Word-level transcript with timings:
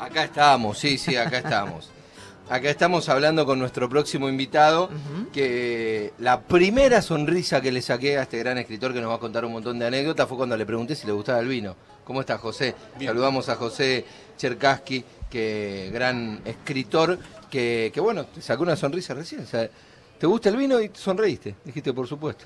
Acá 0.00 0.24
estamos, 0.24 0.78
sí, 0.78 0.98
sí, 0.98 1.16
acá 1.16 1.38
estamos. 1.44 1.90
Acá 2.48 2.68
estamos 2.68 3.08
hablando 3.08 3.46
con 3.46 3.60
nuestro 3.60 3.88
próximo 3.88 4.28
invitado, 4.28 4.90
que 5.32 6.12
la 6.18 6.40
primera 6.40 7.00
sonrisa 7.00 7.60
que 7.60 7.70
le 7.70 7.80
saqué 7.80 8.18
a 8.18 8.22
este 8.22 8.38
gran 8.38 8.58
escritor 8.58 8.92
que 8.92 9.00
nos 9.00 9.10
va 9.10 9.14
a 9.14 9.20
contar 9.20 9.44
un 9.44 9.52
montón 9.52 9.78
de 9.78 9.86
anécdotas 9.86 10.26
fue 10.26 10.36
cuando 10.36 10.56
le 10.56 10.66
pregunté 10.66 10.96
si 10.96 11.06
le 11.06 11.12
gustaba 11.12 11.38
el 11.38 11.46
vino. 11.46 11.76
¿Cómo 12.02 12.22
está 12.22 12.38
José? 12.38 12.74
Saludamos 12.98 13.48
a 13.48 13.54
José 13.54 14.04
Cherkaski, 14.36 15.04
que 15.30 15.90
gran 15.92 16.40
escritor, 16.44 17.20
que, 17.48 17.92
que, 17.94 18.00
bueno, 18.00 18.26
te 18.26 18.42
sacó 18.42 18.64
una 18.64 18.74
sonrisa 18.74 19.14
recién. 19.14 19.42
O 19.42 19.46
sea, 19.46 19.70
¿Te 20.20 20.26
gusta 20.26 20.50
el 20.50 20.56
vino 20.56 20.78
y 20.78 20.90
sonreíste? 20.92 21.54
Dijiste, 21.64 21.94
por 21.94 22.06
supuesto. 22.06 22.44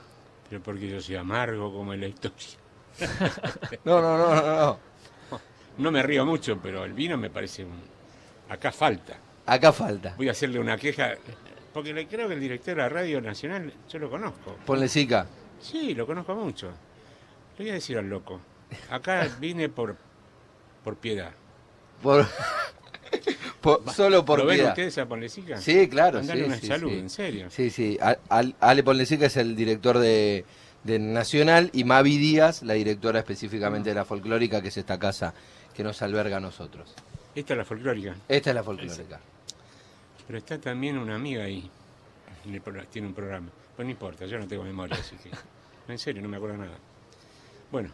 Pero 0.49 0.63
porque 0.63 0.89
yo 0.89 1.01
soy 1.01 1.17
amargo 1.17 1.73
como 1.73 1.93
la 1.93 2.07
historia. 2.07 2.57
no, 3.85 4.01
no, 4.01 4.17
no, 4.17 4.35
no, 4.37 4.57
no. 4.61 4.79
No 5.79 5.91
me 5.91 6.03
río 6.03 6.25
mucho, 6.25 6.59
pero 6.63 6.85
el 6.85 6.93
vino 6.93 7.17
me 7.17 7.31
parece 7.31 7.65
un... 7.65 7.73
Acá 8.49 8.71
falta. 8.71 9.17
Acá 9.47 9.73
falta. 9.73 10.15
Voy 10.17 10.29
a 10.29 10.33
hacerle 10.33 10.59
una 10.59 10.77
queja, 10.77 11.15
porque 11.73 11.93
le 11.93 12.07
creo 12.07 12.29
que 12.29 12.35
el 12.35 12.41
director 12.41 12.75
de 12.77 12.83
la 12.83 12.89
Radio 12.89 13.21
Nacional, 13.21 13.73
yo 13.89 13.99
lo 13.99 14.09
conozco. 14.11 14.57
Ponle 14.65 14.89
sica. 14.89 15.27
Sí, 15.61 15.95
lo 15.95 16.07
conozco 16.07 16.35
mucho. 16.35 16.69
Le 17.59 17.65
voy 17.65 17.71
a 17.71 17.75
decir 17.75 17.99
al 17.99 18.09
loco. 18.09 18.41
Acá 18.91 19.29
vine 19.41 19.69
por, 19.69 19.97
por 20.83 20.97
piedad. 20.97 21.33
Por... 22.03 22.27
solo 23.95 24.25
por 24.25 24.41
¿Lo 24.41 24.47
ven 24.47 24.67
ustedes 24.67 24.99
a 24.99 25.07
Ponlecica? 25.07 25.57
Sí, 25.59 25.89
claro. 25.89 26.23
Sí, 26.23 26.31
una 26.43 26.57
sí, 26.59 26.67
salud, 26.67 26.91
sí. 26.91 26.99
en 26.99 27.11
serio. 27.11 27.47
Sí, 27.51 27.71
sí. 27.71 27.99
Al- 28.01 28.19
Al- 28.29 28.55
Ale 28.61 28.83
Ponlecica 28.83 29.27
es 29.27 29.37
el 29.37 29.57
director 29.57 29.99
de, 29.99 30.45
de 30.85 30.99
Nacional 30.99 31.71
y 31.73 31.85
Mavi 31.85 32.19
Díaz, 32.19 32.63
la 32.63 32.75
directora 32.75 33.21
específicamente 33.21 33.91
de 33.91 33.95
la 33.95 34.05
folclórica, 34.05 34.61
que 34.61 34.69
es 34.69 34.77
esta 34.77 34.99
casa 34.99 35.35
que 35.75 35.83
nos 35.85 36.01
alberga 36.03 36.37
a 36.37 36.41
nosotros. 36.41 36.95
Esta 37.35 37.55
es 37.55 37.59
la 37.59 37.65
folclórica. 37.65 38.15
Esta 38.29 38.51
es 38.51 38.55
la 38.57 38.63
folclórica. 38.63 39.21
Pero 40.27 40.39
está 40.39 40.59
también 40.59 40.97
una 40.99 41.17
amiga 41.17 41.45
ahí. 41.45 41.69
tiene 42.91 43.09
un 43.09 43.15
programa. 43.15 43.49
Pues 43.77 43.85
no 43.87 43.91
importa, 43.91 44.27
yo 44.27 44.39
no 44.39 44.47
tengo 44.47 44.63
memoria, 44.65 44.97
así 44.97 45.17
que. 45.17 45.31
En 45.87 45.99
serio, 45.99 46.23
no 46.23 46.29
me 46.31 46.39
acuerdo 46.39 46.57
nada. 46.57 46.79
Bueno, 47.71 47.91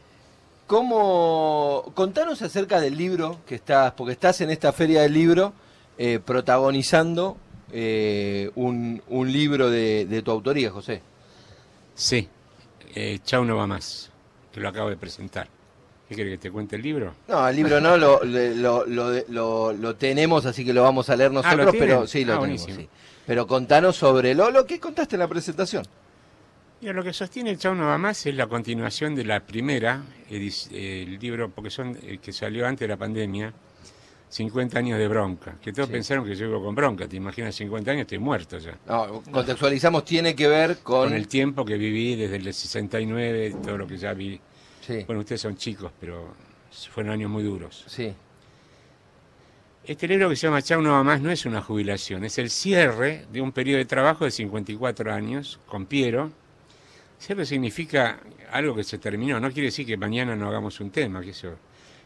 ¿Cómo... 0.68 1.90
Contanos 1.96 2.40
acerca 2.42 2.80
del 2.80 2.96
libro 2.96 3.40
que 3.44 3.56
estás, 3.56 3.90
porque 3.94 4.12
estás 4.12 4.40
en 4.40 4.50
esta 4.50 4.72
feria 4.72 5.02
del 5.02 5.12
libro 5.12 5.52
eh, 5.98 6.20
protagonizando 6.24 7.36
eh, 7.72 8.48
un, 8.54 9.02
un 9.08 9.32
libro 9.32 9.68
de, 9.68 10.06
de 10.06 10.22
tu 10.22 10.30
autoría, 10.30 10.70
José. 10.70 11.02
sí. 11.94 12.28
Eh, 12.94 13.18
Chau 13.24 13.44
no 13.44 13.56
va 13.56 13.66
más. 13.66 14.10
Que 14.52 14.60
lo 14.60 14.68
acabo 14.68 14.90
de 14.90 14.96
presentar. 14.96 15.48
¿Qué 16.10 16.16
querés 16.16 16.32
que 16.32 16.38
te 16.38 16.50
cuente 16.50 16.74
el 16.74 16.82
libro? 16.82 17.14
No, 17.28 17.48
el 17.48 17.54
libro 17.54 17.80
no, 17.80 17.96
lo, 17.96 18.20
lo, 18.24 18.84
lo- 18.84 19.72
lo- 19.72 19.94
tenemos, 19.96 20.44
así 20.44 20.64
que 20.64 20.72
lo 20.72 20.82
vamos 20.82 21.08
a 21.08 21.14
leer 21.14 21.30
Ah, 21.30 21.34
¿lo 21.34 21.42
nosotros, 21.42 21.70
tienen? 21.70 21.88
pero 21.88 22.06
sí, 22.08 22.24
lo 22.24 22.34
Ah, 22.34 22.40
tenemos, 22.40 22.62
sí. 22.64 22.88
Pero 23.26 23.46
contanos 23.46 23.94
sobre 23.94 24.34
lo, 24.34 24.50
lo 24.50 24.66
que 24.66 24.80
contaste 24.80 25.14
en 25.14 25.20
la 25.20 25.28
presentación. 25.28 25.84
Mira, 26.80 26.94
lo 26.94 27.04
que 27.04 27.12
sostiene 27.12 27.50
el 27.50 27.58
Chau 27.58 27.76
no 27.76 27.86
va 27.86 27.96
más 27.96 28.26
es 28.26 28.34
la 28.34 28.48
continuación 28.48 29.14
de 29.14 29.24
la 29.24 29.38
primera, 29.38 30.02
eh, 30.28 30.50
el 31.06 31.18
libro, 31.20 31.48
porque 31.48 31.70
son 31.70 31.96
el 32.04 32.18
que 32.18 32.32
salió 32.32 32.66
antes 32.66 32.80
de 32.80 32.88
la 32.88 32.96
pandemia, 32.96 33.52
50 34.30 34.78
años 34.78 34.98
de 34.98 35.06
bronca. 35.06 35.54
Que 35.62 35.72
todos 35.72 35.86
Sí. 35.88 35.92
pensaron 35.92 36.24
que 36.24 36.34
yo 36.34 36.46
vivo 36.48 36.62
con 36.64 36.74
bronca. 36.74 37.06
Te 37.06 37.16
imaginas 37.16 37.54
50 37.54 37.90
años, 37.92 38.02
estoy 38.02 38.18
muerto 38.18 38.58
ya. 38.58 38.76
No, 38.86 39.22
contextualizamos, 39.30 40.04
tiene 40.04 40.34
que 40.34 40.48
ver 40.48 40.78
con... 40.78 41.08
Con 41.08 41.12
el 41.14 41.28
tiempo 41.28 41.64
que 41.64 41.76
viví 41.76 42.16
desde 42.16 42.36
el 42.36 42.52
69, 42.54 43.56
todo 43.62 43.76
lo 43.78 43.86
que 43.86 43.96
ya 43.96 44.12
vi. 44.12 44.40
Sí, 44.90 45.04
Bueno, 45.06 45.20
ustedes 45.20 45.40
son 45.40 45.56
chicos, 45.56 45.92
pero 46.00 46.34
fueron 46.92 47.12
años 47.12 47.30
muy 47.30 47.42
duros. 47.42 47.84
sí, 47.86 48.12
Este 49.84 50.06
libro 50.06 50.28
que 50.28 50.36
se 50.36 50.46
llama 50.46 50.62
Chau 50.62 50.82
no 50.82 50.92
va 50.92 51.02
más 51.02 51.20
no 51.20 51.30
es 51.30 51.46
una 51.46 51.62
jubilación, 51.62 52.24
es 52.24 52.38
el 52.38 52.50
cierre 52.50 53.26
de 53.32 53.40
un 53.40 53.52
periodo 53.52 53.78
de 53.78 53.84
trabajo 53.86 54.24
de 54.24 54.30
54 54.30 55.12
años 55.12 55.58
con 55.66 55.86
Piero. 55.86 56.30
Cierre 57.18 57.44
significa 57.46 58.20
algo 58.52 58.74
que 58.74 58.84
se 58.84 58.98
terminó, 58.98 59.40
no 59.40 59.50
quiere 59.50 59.66
decir 59.66 59.86
que 59.86 59.96
mañana 59.96 60.36
no 60.36 60.48
hagamos 60.48 60.80
un 60.80 60.90
tema, 60.90 61.20
que 61.20 61.30
eso, 61.30 61.56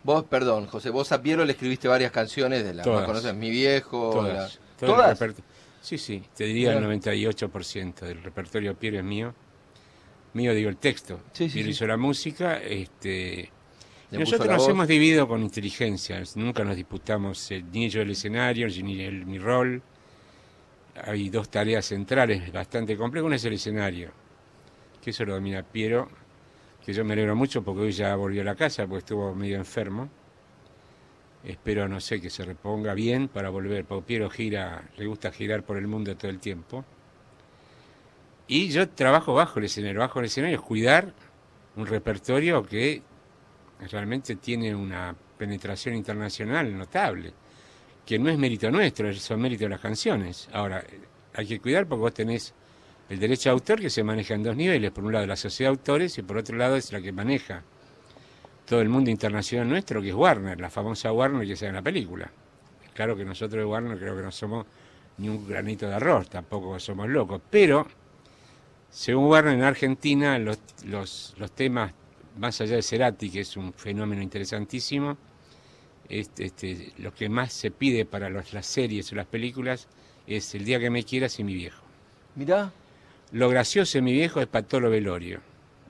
Vos, 0.03 0.25
perdón, 0.25 0.67
José, 0.67 0.91
vos 0.91 1.11
a 1.13 1.23
Piero 1.23 1.45
le 1.47 1.53
escribiste 1.53 1.89
varias 1.89 2.13
canciones 2.13 2.63
de 2.63 2.75
las 2.75 2.87
más 2.87 3.07
conoces, 3.07 3.35
Mi 3.35 3.51
Viejo, 3.51 4.11
todas. 4.79 5.19
Sí, 5.81 5.99
sí, 5.99 6.23
te 6.37 6.45
diría 6.45 6.73
el 6.73 6.81
Mirá. 6.87 6.95
98% 6.95 8.01
del 8.01 8.23
repertorio 8.23 8.75
Piero 8.75 8.99
es 8.99 9.05
mío. 9.05 9.35
Mío 10.35 10.53
digo 10.53 10.69
el 10.69 10.77
texto. 10.77 11.21
Sí, 11.33 11.49
sí, 11.49 11.61
hizo 11.61 11.87
la 11.87 11.97
música, 11.97 12.59
este 12.59 13.51
Nosotros 14.11 14.49
nos 14.49 14.59
voz. 14.59 14.69
hemos 14.69 14.89
dividido 14.89 15.29
con 15.29 15.43
inteligencia, 15.43 16.23
nunca 16.35 16.65
nos 16.65 16.77
disputamos 16.77 17.51
eh, 17.53 17.65
ni 17.73 17.89
yo 17.89 18.03
el 18.03 18.11
escenario, 18.11 18.67
ni 18.69 19.01
el, 19.01 19.27
mi 19.27 19.39
rol. 19.39 19.81
Hay 21.05 21.29
dos 21.29 21.49
tareas 21.49 21.87
centrales 21.87 22.53
bastante 22.53 22.97
complejas. 22.97 23.27
Una 23.27 23.37
es 23.37 23.45
el 23.45 23.55
escenario, 23.55 24.11
que 25.03 25.11
eso 25.11 25.25
lo 25.25 25.35
domina 25.35 25.63
Piero, 25.63 26.09
que 26.85 26.93
yo 26.93 27.05
me 27.05 27.13
alegro 27.15 27.37
mucho 27.37 27.63
porque 27.63 27.83
hoy 27.83 27.93
ya 27.93 28.15
volvió 28.17 28.43
a 28.43 28.45
la 28.45 28.55
casa, 28.57 28.87
porque 28.87 28.99
estuvo 28.99 29.35
medio 29.35 29.57
enfermo. 29.57 30.09
Espero, 31.45 31.89
no 31.89 32.01
sé, 32.01 32.21
que 32.21 32.31
se 32.31 32.45
reponga 32.45 32.95
bien 32.95 33.29
para 33.29 33.51
volver, 33.51 33.85
porque 33.85 34.07
Piero 34.07 34.31
gira, 34.31 34.91
le 34.97 35.07
gusta 35.07 35.31
girar 35.31 35.63
por 35.63 35.77
el 35.77 35.87
mundo 35.87 36.17
todo 36.17 36.31
el 36.31 36.41
tiempo. 36.41 36.85
Y 38.47 38.69
yo 38.69 38.89
trabajo 38.89 39.35
bajo 39.35 39.59
el 39.59 39.67
escenario, 39.67 40.01
bajo 40.01 40.21
el 40.21 40.27
escenario 40.27 40.57
es 40.57 40.63
cuidar 40.63 41.13
un 41.77 41.87
repertorio 41.87 42.63
que 42.63 43.03
realmente 43.91 44.37
tiene 44.37 44.75
una 44.75 45.15
penetración 45.39 45.95
internacional 45.95 46.77
notable, 46.77 47.33
que 48.05 48.19
no 48.19 48.29
es 48.31 48.39
mérito 48.39 48.71
nuestro, 48.71 49.13
son 49.15 49.41
mérito 49.41 49.65
de 49.65 49.71
las 49.71 49.81
canciones. 49.81 50.49
Ahora, 50.53 50.85
hay 51.35 51.47
que 51.47 51.59
cuidar 51.59 51.87
porque 51.87 52.01
vos 52.01 52.15
tenés 52.15 52.55
el 53.09 53.19
derecho 53.19 53.49
de 53.49 53.55
autor 53.55 53.81
que 53.81 53.91
se 53.91 54.05
maneja 54.05 54.35
en 54.35 54.43
dos 54.43 54.57
niveles, 54.57 54.91
por 54.91 55.05
un 55.05 55.13
lado 55.13 55.27
la 55.27 55.37
sociedad 55.37 55.71
de 55.71 55.79
autores 55.79 56.19
y 56.19 56.23
por 56.23 56.37
otro 56.37 56.57
lado 56.57 56.77
es 56.77 56.93
la 56.93 57.01
que 57.01 57.13
maneja 57.13 57.63
todo 58.67 58.81
el 58.81 58.89
mundo 58.89 59.11
internacional 59.11 59.69
nuestro, 59.69 60.01
que 60.01 60.09
es 60.09 60.15
Warner, 60.15 60.61
la 60.61 60.71
famosa 60.71 61.13
Warner 61.13 61.47
que 61.47 61.57
sea 61.57 61.69
en 61.69 61.75
la 61.75 61.83
película. 61.83 62.31
Claro 62.95 63.17
que 63.17 63.25
nosotros 63.25 63.61
de 63.61 63.65
Warner 63.65 63.99
creo 63.99 64.17
que 64.17 64.23
no 64.23 64.31
somos 64.31 64.67
ni 65.19 65.29
un 65.29 65.47
granito 65.47 65.87
de 65.87 65.95
arroz, 65.95 66.29
tampoco 66.29 66.79
somos 66.79 67.09
locos, 67.09 67.41
pero 67.51 67.87
según 68.95 69.25
Warner 69.27 69.55
en 69.55 69.63
Argentina 69.65 70.39
los, 70.39 70.59
los, 70.87 71.35
los 71.37 71.51
temas 71.53 71.93
más 72.39 72.61
allá 72.61 72.77
de 72.77 72.83
Cerati, 72.83 73.29
que 73.29 73.41
es 73.41 73.57
un 73.57 73.73
fenómeno 73.73 74.23
interesantísimo, 74.23 75.17
este, 76.09 76.45
este, 76.47 76.93
lo 76.99 77.13
que 77.13 77.29
más 77.29 77.53
se 77.53 77.71
pide 77.73 78.05
para 78.05 78.29
los- 78.31 78.53
las 78.53 78.67
series 78.67 79.11
o 79.13 79.17
las 79.17 79.27
películas 79.27 79.89
es 80.27 80.55
El 80.55 80.65
día 80.65 80.79
que 80.81 80.91
me 80.91 81.03
quieras 81.05 81.39
y 81.41 81.45
mi 81.45 81.55
viejo. 81.55 81.83
Mirá, 82.37 82.73
Lo 83.33 83.49
gracioso 83.49 83.99
de 83.99 84.03
mi 84.03 84.13
viejo 84.13 84.41
es 84.41 84.47
para 84.47 84.67
todo 84.67 84.83
lo 84.83 84.91
velorio. 84.91 85.41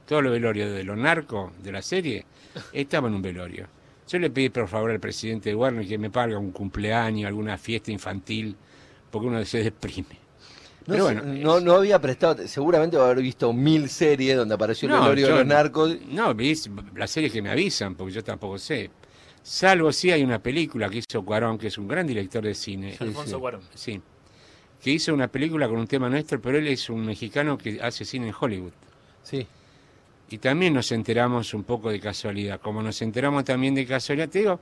Todo 0.06 0.22
lo 0.22 0.30
velorio 0.30 0.72
de 0.72 0.82
lo 0.84 0.96
narco 0.96 1.52
de 1.62 1.72
la 1.72 1.82
serie 1.82 2.24
estaba 2.72 3.08
en 3.08 3.14
un 3.14 3.22
velorio. 3.22 3.66
Yo 4.08 4.18
le 4.18 4.30
pedí 4.30 4.48
por 4.48 4.66
favor 4.68 4.90
al 4.90 5.00
presidente 5.00 5.50
de 5.50 5.54
Warner 5.56 5.86
que 5.86 5.98
me 5.98 6.10
pague 6.10 6.36
un 6.36 6.52
cumpleaños, 6.52 7.28
alguna 7.28 7.58
fiesta 7.58 7.92
infantil, 7.92 8.56
porque 9.10 9.28
uno 9.28 9.44
se 9.44 9.62
deprime. 9.62 10.23
No, 10.86 10.92
Pero 10.92 11.08
sé, 11.08 11.14
bueno, 11.14 11.22
no, 11.24 11.60
no 11.60 11.74
había 11.76 11.98
prestado, 11.98 12.46
seguramente 12.46 12.96
va 12.96 13.04
a 13.04 13.10
haber 13.10 13.22
visto 13.22 13.52
mil 13.52 13.88
series 13.88 14.36
donde 14.36 14.54
apareció 14.54 14.88
el 14.88 15.00
velorio 15.00 15.28
de 15.28 15.34
los 15.34 15.46
narcos. 15.46 15.96
No, 16.08 16.34
veis 16.34 16.68
las 16.94 17.10
series 17.10 17.32
que 17.32 17.40
me 17.40 17.50
avisan, 17.50 17.94
porque 17.94 18.12
yo 18.12 18.22
tampoco 18.22 18.58
sé. 18.58 18.90
Salvo 19.42 19.92
si 19.92 20.10
hay 20.10 20.22
una 20.22 20.38
película 20.42 20.88
que 20.88 20.98
hizo 20.98 21.24
Cuarón, 21.24 21.58
que 21.58 21.68
es 21.68 21.78
un 21.78 21.88
gran 21.88 22.06
director 22.06 22.44
de 22.44 22.54
cine. 22.54 22.96
Alfonso 22.98 23.36
sí. 23.36 23.40
Cuarón. 23.40 23.60
Sí. 23.74 24.00
Que 24.82 24.90
hizo 24.90 25.14
una 25.14 25.28
película 25.28 25.68
con 25.68 25.78
un 25.78 25.86
tema 25.86 26.08
nuestro, 26.10 26.40
pero 26.40 26.58
él 26.58 26.66
es 26.68 26.90
un 26.90 27.04
mexicano 27.06 27.56
que 27.56 27.80
hace 27.80 28.04
cine 28.04 28.28
en 28.28 28.34
Hollywood. 28.38 28.72
Sí, 29.22 29.46
Y 30.28 30.38
también 30.38 30.74
nos 30.74 30.92
enteramos 30.92 31.54
un 31.54 31.64
poco 31.64 31.90
de 31.90 31.98
casualidad, 32.00 32.60
como 32.60 32.82
nos 32.82 33.00
enteramos 33.00 33.44
también 33.44 33.74
de 33.74 33.86
casualidad, 33.86 34.28
te 34.28 34.40
digo, 34.40 34.60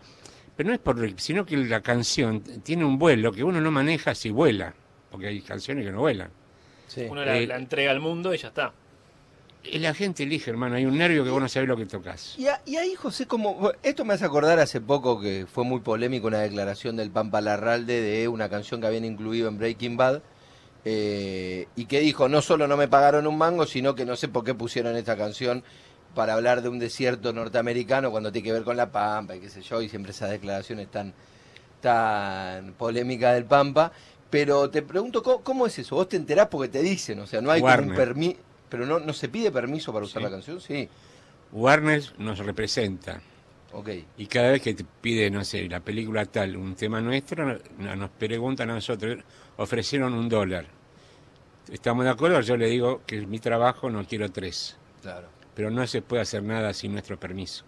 pero 0.57 0.69
no 0.69 0.75
es 0.75 0.81
por, 0.81 1.21
sino 1.21 1.45
que 1.45 1.57
la 1.57 1.81
canción 1.81 2.41
tiene 2.63 2.85
un 2.85 2.99
vuelo 2.99 3.33
que 3.33 3.43
uno 3.43 3.61
no 3.61 3.71
maneja 3.73 4.15
si 4.15 4.31
vuela, 4.31 4.75
porque 5.13 5.29
hay 5.29 5.41
canciones 5.43 5.85
que 5.87 5.93
no 5.93 6.01
vuelan. 6.01 6.31
sí. 6.89 7.07
Uno 7.09 7.25
la, 7.25 7.39
Eh, 7.39 7.47
la 7.47 7.57
entrega 7.57 7.93
al 7.93 8.01
mundo 8.01 8.35
y 8.35 8.39
ya 8.39 8.49
está. 8.49 8.73
Y 9.65 9.79
la 9.79 9.95
gente 9.95 10.25
elige, 10.25 10.51
hermano, 10.51 10.75
hay 10.75 10.85
un 10.87 10.99
nervio 10.99 11.23
que 11.23 11.31
vos 11.31 11.41
no 11.41 11.49
sabés 11.49 11.69
lo 11.69 11.77
que 11.77 11.87
tocas. 11.87 12.37
Y, 12.37 12.49
a- 12.49 12.61
y 12.67 12.75
ahí, 12.75 12.97
José, 12.97 13.29
como 13.29 13.71
esto 13.85 14.05
me 14.05 14.15
hace 14.15 14.25
acordar 14.25 14.59
hace 14.59 14.81
poco 14.81 15.21
que 15.21 15.47
fue 15.47 15.63
muy 15.63 15.79
polémico 15.79 16.27
una 16.27 16.41
declaración 16.41 16.97
del 16.97 17.13
Pampa 17.13 17.41
Larralde 17.41 18.01
de 18.01 18.27
una 18.27 18.49
canción 18.49 18.81
que 18.81 18.89
habían 18.89 19.05
incluido 19.05 19.47
en 19.49 19.59
Breaking 19.59 19.97
Bad 19.97 20.21
eh, 20.85 21.69
y 21.77 21.85
que 21.85 22.01
dijo, 22.01 22.29
no 22.29 22.43
solo 22.43 22.67
no 22.67 22.77
me 22.77 22.89
pagaron 22.89 23.29
un 23.29 23.39
mango, 23.39 23.65
sino 23.67 23.95
que 23.95 24.05
no 24.05 24.17
sé 24.17 24.27
por 24.27 24.43
qué 24.43 24.53
pusieron 24.55 24.97
esta 24.97 25.17
canción 25.17 25.63
para 26.13 26.35
hablar 26.35 26.61
de 26.61 26.69
un 26.69 26.81
desierto 26.81 27.33
norteamericano 27.33 28.11
cuando 28.11 28.33
tiene 28.33 28.47
que 28.47 28.53
ver 28.53 28.65
con 28.65 28.77
la 28.77 28.91
Pampa 28.91 29.37
y 29.37 29.41
qué 29.41 29.49
sé 29.49 29.63
yo, 29.63 29.81
y 29.81 29.89
siempre 29.89 30.11
esas 30.11 30.31
declaraciones 30.31 30.91
tan, 30.91 31.15
tan 31.81 32.73
polémicas 32.75 33.35
del 33.35 33.45
Pampa. 33.45 33.93
Pero 34.33 34.71
te 34.71 34.81
pregunto, 34.81 35.23
¿cómo, 35.23 35.43
cómo 35.45 35.67
es 35.67 35.79
eso? 35.79 35.95
¿Vos 35.95 36.09
te 36.09 36.17
enterás 36.17 36.49
porque 36.49 36.69
te 36.71 36.83
dicen? 36.83 37.19
O 37.21 37.27
sea, 37.27 37.43
no 37.43 37.51
hay 37.51 37.61
como 37.61 37.75
un 37.75 37.95
permiso... 37.95 38.39
Pero 38.71 38.87
no, 38.87 38.99
no 38.99 39.13
se 39.13 39.29
pide 39.29 39.53
permiso 39.53 39.93
para 39.93 40.07
usar 40.07 40.23
Sí. 40.23 40.25
la 40.25 40.31
canción, 40.31 40.59
sí. 40.59 40.89
Warner 41.53 42.03
nos 42.17 42.39
representa. 42.39 43.21
Ok. 43.73 43.91
Y 44.17 44.27
cada 44.27 44.53
vez 44.53 44.63
que 44.63 44.73
te 44.73 44.85
pide, 45.03 45.31
no 45.31 45.45
sé, 45.45 45.69
la 45.69 45.81
película 45.81 46.25
tal, 46.25 46.57
un 46.57 46.75
tema 46.75 46.99
nuestro, 47.03 47.59
no- 47.77 47.95
nos 47.97 48.09
preguntan 48.11 48.71
a 48.71 48.75
nosotros, 48.77 49.19
ofrecieron 49.59 50.15
un 50.15 50.31
dólar. 50.31 50.65
¿Estamos 51.71 52.05
de 52.07 52.11
acuerdo? 52.11 52.41
Yo 52.41 52.57
le 52.57 52.69
digo 52.69 53.03
que 53.07 53.27
mi 53.27 53.39
trabajo 53.39 53.91
no 53.91 54.05
quiero 54.07 54.33
tres. 54.33 54.79
Claro. 55.03 55.29
Pero 55.55 55.71
no 55.71 55.87
se 55.87 56.01
puede 56.01 56.23
hacer 56.23 56.43
nada 56.43 56.73
sin 56.73 56.93
nuestro 56.93 57.21
permiso. 57.21 57.65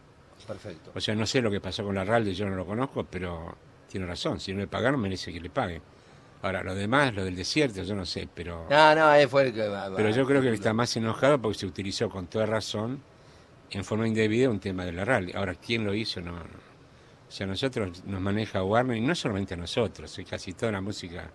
Perfecto. 0.46 0.92
O 0.94 1.00
sea, 1.00 1.14
no 1.14 1.26
sé 1.26 1.42
lo 1.42 1.50
que 1.50 1.60
pasó 1.60 1.84
con 1.84 1.94
la 1.94 2.04
RALDE, 2.04 2.32
yo 2.34 2.48
no 2.48 2.56
lo 2.56 2.64
conozco, 2.64 3.04
pero 3.04 3.54
tiene 3.88 4.06
razón. 4.06 4.40
Si 4.40 4.52
no 4.54 4.60
le 4.60 4.66
pagaron, 4.66 4.98
merece 5.00 5.30
que 5.32 5.40
le 5.40 5.50
paguen. 5.50 5.82
Ahora, 6.44 6.62
lo 6.62 6.74
demás, 6.74 7.14
lo 7.14 7.24
del 7.24 7.36
desierto, 7.36 7.82
yo 7.84 7.94
no 7.94 8.04
sé, 8.04 8.28
pero... 8.34 8.66
No, 8.68 8.94
no, 8.94 9.14
él 9.14 9.26
fue 9.30 9.46
el 9.46 9.54
que. 9.54 9.66
Pero 9.96 10.10
yo 10.10 10.26
creo 10.26 10.42
que 10.42 10.48
él 10.48 10.54
está 10.54 10.74
más 10.74 10.94
enojado 10.94 11.40
porque 11.40 11.58
se 11.58 11.64
utilizó 11.64 12.10
con 12.10 12.26
toda 12.26 12.44
razón, 12.44 13.00
en 13.70 13.82
forma 13.82 14.06
indebida, 14.06 14.50
un 14.50 14.60
tema 14.60 14.84
de 14.84 14.92
la 14.92 15.06
rally. 15.06 15.32
Ahora, 15.34 15.54
¿quién 15.54 15.84
lo 15.84 15.94
hizo? 15.94 16.20
No, 16.20 16.32
no. 16.32 16.42
O 17.26 17.30
sea, 17.30 17.46
nosotros 17.46 18.04
nos 18.04 18.20
maneja 18.20 18.62
Warner, 18.62 18.98
y 18.98 19.00
no 19.00 19.14
solamente 19.14 19.54
a 19.54 19.56
nosotros, 19.56 20.18
eh, 20.18 20.26
casi 20.28 20.52
toda 20.52 20.70
la 20.70 20.82
música 20.82 21.30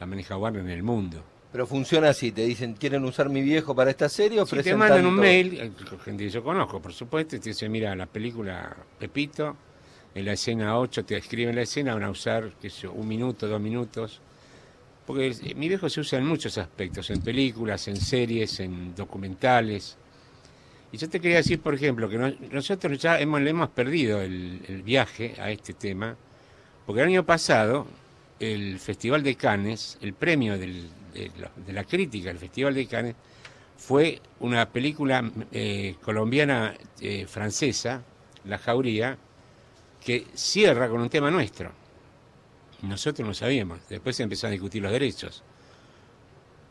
la 0.00 0.06
maneja 0.06 0.38
Warner 0.38 0.62
en 0.62 0.70
el 0.70 0.82
mundo. 0.82 1.22
Pero 1.52 1.66
funciona 1.66 2.08
así, 2.08 2.32
te 2.32 2.46
dicen, 2.46 2.72
¿quieren 2.72 3.04
usar 3.04 3.28
mi 3.28 3.42
viejo 3.42 3.74
para 3.74 3.90
esta 3.90 4.08
serie? 4.08 4.38
Si 4.38 4.42
Ofrecen 4.44 4.72
te 4.72 4.76
mandan 4.78 5.04
un 5.04 5.14
mail, 5.14 5.60
eh, 5.60 5.72
gente 6.02 6.24
que 6.24 6.30
yo 6.30 6.42
conozco, 6.42 6.80
por 6.80 6.94
supuesto, 6.94 7.36
y 7.36 7.38
te 7.38 7.50
dicen, 7.50 7.70
mira, 7.70 7.94
la 7.94 8.06
película 8.06 8.74
Pepito, 8.98 9.58
en 10.14 10.24
la 10.24 10.32
escena 10.32 10.78
8 10.78 11.04
te 11.04 11.18
escriben 11.18 11.54
la 11.54 11.62
escena, 11.62 11.92
van 11.92 12.04
a 12.04 12.10
usar, 12.10 12.54
qué 12.58 12.70
sé 12.70 12.88
un 12.88 13.06
minuto, 13.06 13.46
dos 13.46 13.60
minutos. 13.60 14.22
Porque 15.08 15.28
eh, 15.28 15.54
mi 15.54 15.68
viejo 15.70 15.88
se 15.88 16.00
usa 16.00 16.18
en 16.18 16.26
muchos 16.26 16.58
aspectos, 16.58 17.08
en 17.08 17.22
películas, 17.22 17.88
en 17.88 17.96
series, 17.96 18.60
en 18.60 18.94
documentales. 18.94 19.96
Y 20.92 20.98
yo 20.98 21.08
te 21.08 21.18
quería 21.18 21.38
decir, 21.38 21.60
por 21.60 21.74
ejemplo, 21.74 22.10
que 22.10 22.18
no- 22.18 22.34
nosotros 22.50 22.98
ya 22.98 23.18
hemos, 23.18 23.40
le 23.40 23.48
hemos 23.48 23.70
perdido 23.70 24.20
el, 24.20 24.82
viaje 24.84 25.34
a 25.40 25.50
este 25.50 25.72
tema, 25.72 26.14
porque 26.84 27.00
el 27.00 27.08
año 27.08 27.24
pasado 27.24 27.86
el 28.38 28.78
Festival 28.78 29.22
de 29.22 29.34
Cannes, 29.34 29.96
el 30.02 30.12
premio 30.12 30.58
de, 30.58 30.84
la, 31.68 31.84
crítica 31.84 32.28
del 32.28 32.38
Festival 32.38 32.74
de 32.74 32.86
Cannes, 32.86 33.14
fue 33.78 34.20
una 34.40 34.68
película 34.68 35.32
eh, 35.52 35.94
colombiana 36.02 36.74
eh, 37.00 37.26
La 38.44 38.58
Jauría, 38.58 39.16
que 40.04 40.26
cierra 40.34 40.86
con 40.90 41.00
un 41.00 41.08
tema 41.08 41.30
nuestro. 41.30 41.87
Nosotros 42.82 43.26
no 43.26 43.34
sabíamos. 43.34 43.80
Después 43.88 44.16
se 44.16 44.22
empezó 44.22 44.46
a 44.46 44.50
discutir 44.50 44.82
los 44.82 44.92
derechos. 44.92 45.42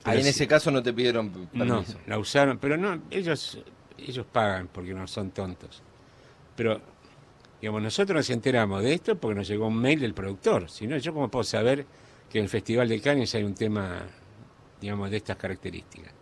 Ahí 0.03 0.17
en 0.19 0.23
sí- 0.23 0.29
ese 0.29 0.47
caso 0.47 0.71
no 0.71 0.81
te 0.81 0.93
pidieron 0.93 1.29
p- 1.31 1.39
no, 1.53 1.81
permiso. 1.81 1.99
la 2.07 2.17
usaron, 2.17 2.59
pero 2.59 2.77
no, 2.77 3.01
ellos, 3.11 3.57
ellos 3.97 4.25
pagan 4.31 4.69
porque 4.71 4.93
no 4.93 5.05
son 5.07 5.31
tontos. 5.31 5.81
Pero, 6.55 6.79
digamos, 7.61 7.81
nosotros 7.81 8.15
nos 8.15 8.29
enteramos 8.29 8.83
de 8.83 8.93
esto 8.93 9.17
porque 9.17 9.35
nos 9.35 9.47
llegó 9.47 9.67
un 9.67 9.77
mail 9.77 9.99
del 9.99 10.13
productor. 10.13 10.69
Si 10.69 10.87
no, 10.87 10.97
yo 10.97 11.13
cómo 11.13 11.29
puedo 11.29 11.43
saber 11.43 11.85
que 12.29 12.37
en 12.39 12.45
el 12.45 12.49
Festival 12.49 12.87
de 12.87 13.01
Cannes 13.01 13.35
hay 13.35 13.43
un 13.43 13.53
tema, 13.53 14.01
digamos, 14.79 15.11
de 15.11 15.17
estas 15.17 15.35
características. 15.35 16.13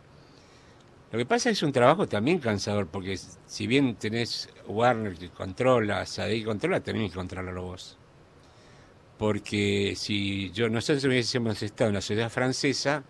Lo 1.12 1.20
que 1.20 1.26
pasa 1.26 1.50
es 1.52 1.62
un 1.62 1.72
trabajo 1.72 2.08
también 2.08 2.40
cansador, 2.40 2.88
porque 2.88 3.18
si 3.46 3.68
bien 3.68 3.96
tenés 3.96 4.50
Warner 4.68 5.16
que 5.16 5.30
controla, 5.30 6.06
Sadei 6.08 6.40
que 6.40 6.46
controla, 6.46 6.82
también 6.82 7.06
hay 7.06 7.10
que 7.12 7.16
controlarlo 7.16 7.62
vos. 7.64 7.98
Porque 9.18 9.94
si 9.96 10.52
yo 10.52 10.70
nosotros 10.70 11.04
hubiésemos 11.06 11.62
estado 11.64 11.90
en 11.90 11.96
la 11.96 12.02
sociedad 12.02 12.30
francesa, 12.30 13.04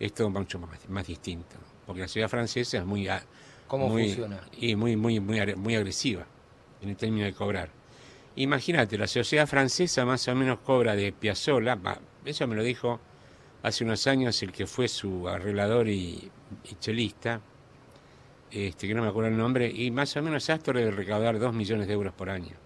es 0.00 0.12
todo 0.14 0.30
mucho 0.30 0.58
más, 0.58 0.88
más 0.88 1.06
distinto. 1.06 1.56
Porque 1.86 2.00
la 2.02 2.08
sociedad 2.08 2.28
francesa 2.28 2.78
es 2.78 2.84
muy... 2.84 3.08
¿Cómo 3.66 3.88
muy- 3.88 4.04
funciona? 4.08 4.40
Y 4.58 4.74
muy, 4.76 4.96
muy, 4.96 5.20
muy, 5.20 5.38
agre- 5.38 5.56
muy 5.56 5.74
agresiva 5.74 6.26
en 6.80 6.90
el 6.90 6.96
término 6.96 7.26
de 7.26 7.32
cobrar. 7.34 7.68
Imagínate, 8.36 8.98
la 8.98 9.06
sociedad 9.06 9.46
francesa 9.46 10.04
más 10.04 10.26
o 10.28 10.34
menos 10.34 10.58
cobra 10.60 10.96
de 10.96 11.12
Piazzolla, 11.12 11.76
va, 11.76 11.98
eso 12.24 12.46
me 12.46 12.56
lo 12.56 12.62
dijo 12.62 12.98
hace 13.62 13.84
unos 13.84 14.06
años 14.06 14.42
el 14.42 14.50
que 14.50 14.66
fue 14.66 14.88
su 14.88 15.28
arreglador 15.28 15.88
y, 15.88 16.30
y 16.70 16.74
chelista, 16.80 17.40
este, 18.50 18.88
que 18.88 18.94
no 18.94 19.02
me 19.02 19.08
acuerdo 19.08 19.30
el 19.30 19.36
nombre, 19.36 19.70
y 19.70 19.90
más 19.90 20.16
o 20.16 20.22
menos 20.22 20.48
Astor 20.50 20.76
debe 20.76 20.90
recaudar 20.90 21.38
2 21.38 21.54
millones 21.54 21.86
de 21.86 21.92
euros 21.94 22.12
por 22.12 22.28
año. 22.30 22.56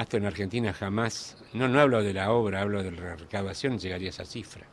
Astor 0.00 0.20
en 0.20 0.26
Argentina 0.26 0.72
jamás, 0.72 1.36
no, 1.52 1.68
no 1.68 1.80
hablo 1.80 2.02
de 2.02 2.12
la 2.14 2.30
obra, 2.32 2.60
hablo 2.62 2.82
de 2.82 2.90
la 2.92 3.16
recaudación, 3.16 3.78
llegaría 3.78 4.08
a 4.08 4.10
esa 4.10 4.24
cifra. 4.24 4.66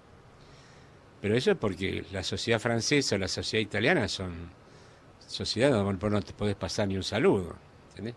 Pero 1.22 1.36
eso 1.38 1.52
es 1.52 1.58
porque 1.58 2.06
la 2.12 2.24
sociedad 2.24 2.60
francesa 2.60 3.16
o 3.16 3.20
la 3.20 3.28
sociedad 3.28 3.62
italiana 3.64 4.08
son 4.08 4.50
sociedades 5.25 5.75
donde 5.75 6.10
no 6.10 6.22
te 6.22 6.34
podés 6.34 6.56
pasar 6.56 6.88
ni 6.88 6.98
un 6.98 7.04
saludo. 7.04 7.56
¿entendés? 7.90 8.16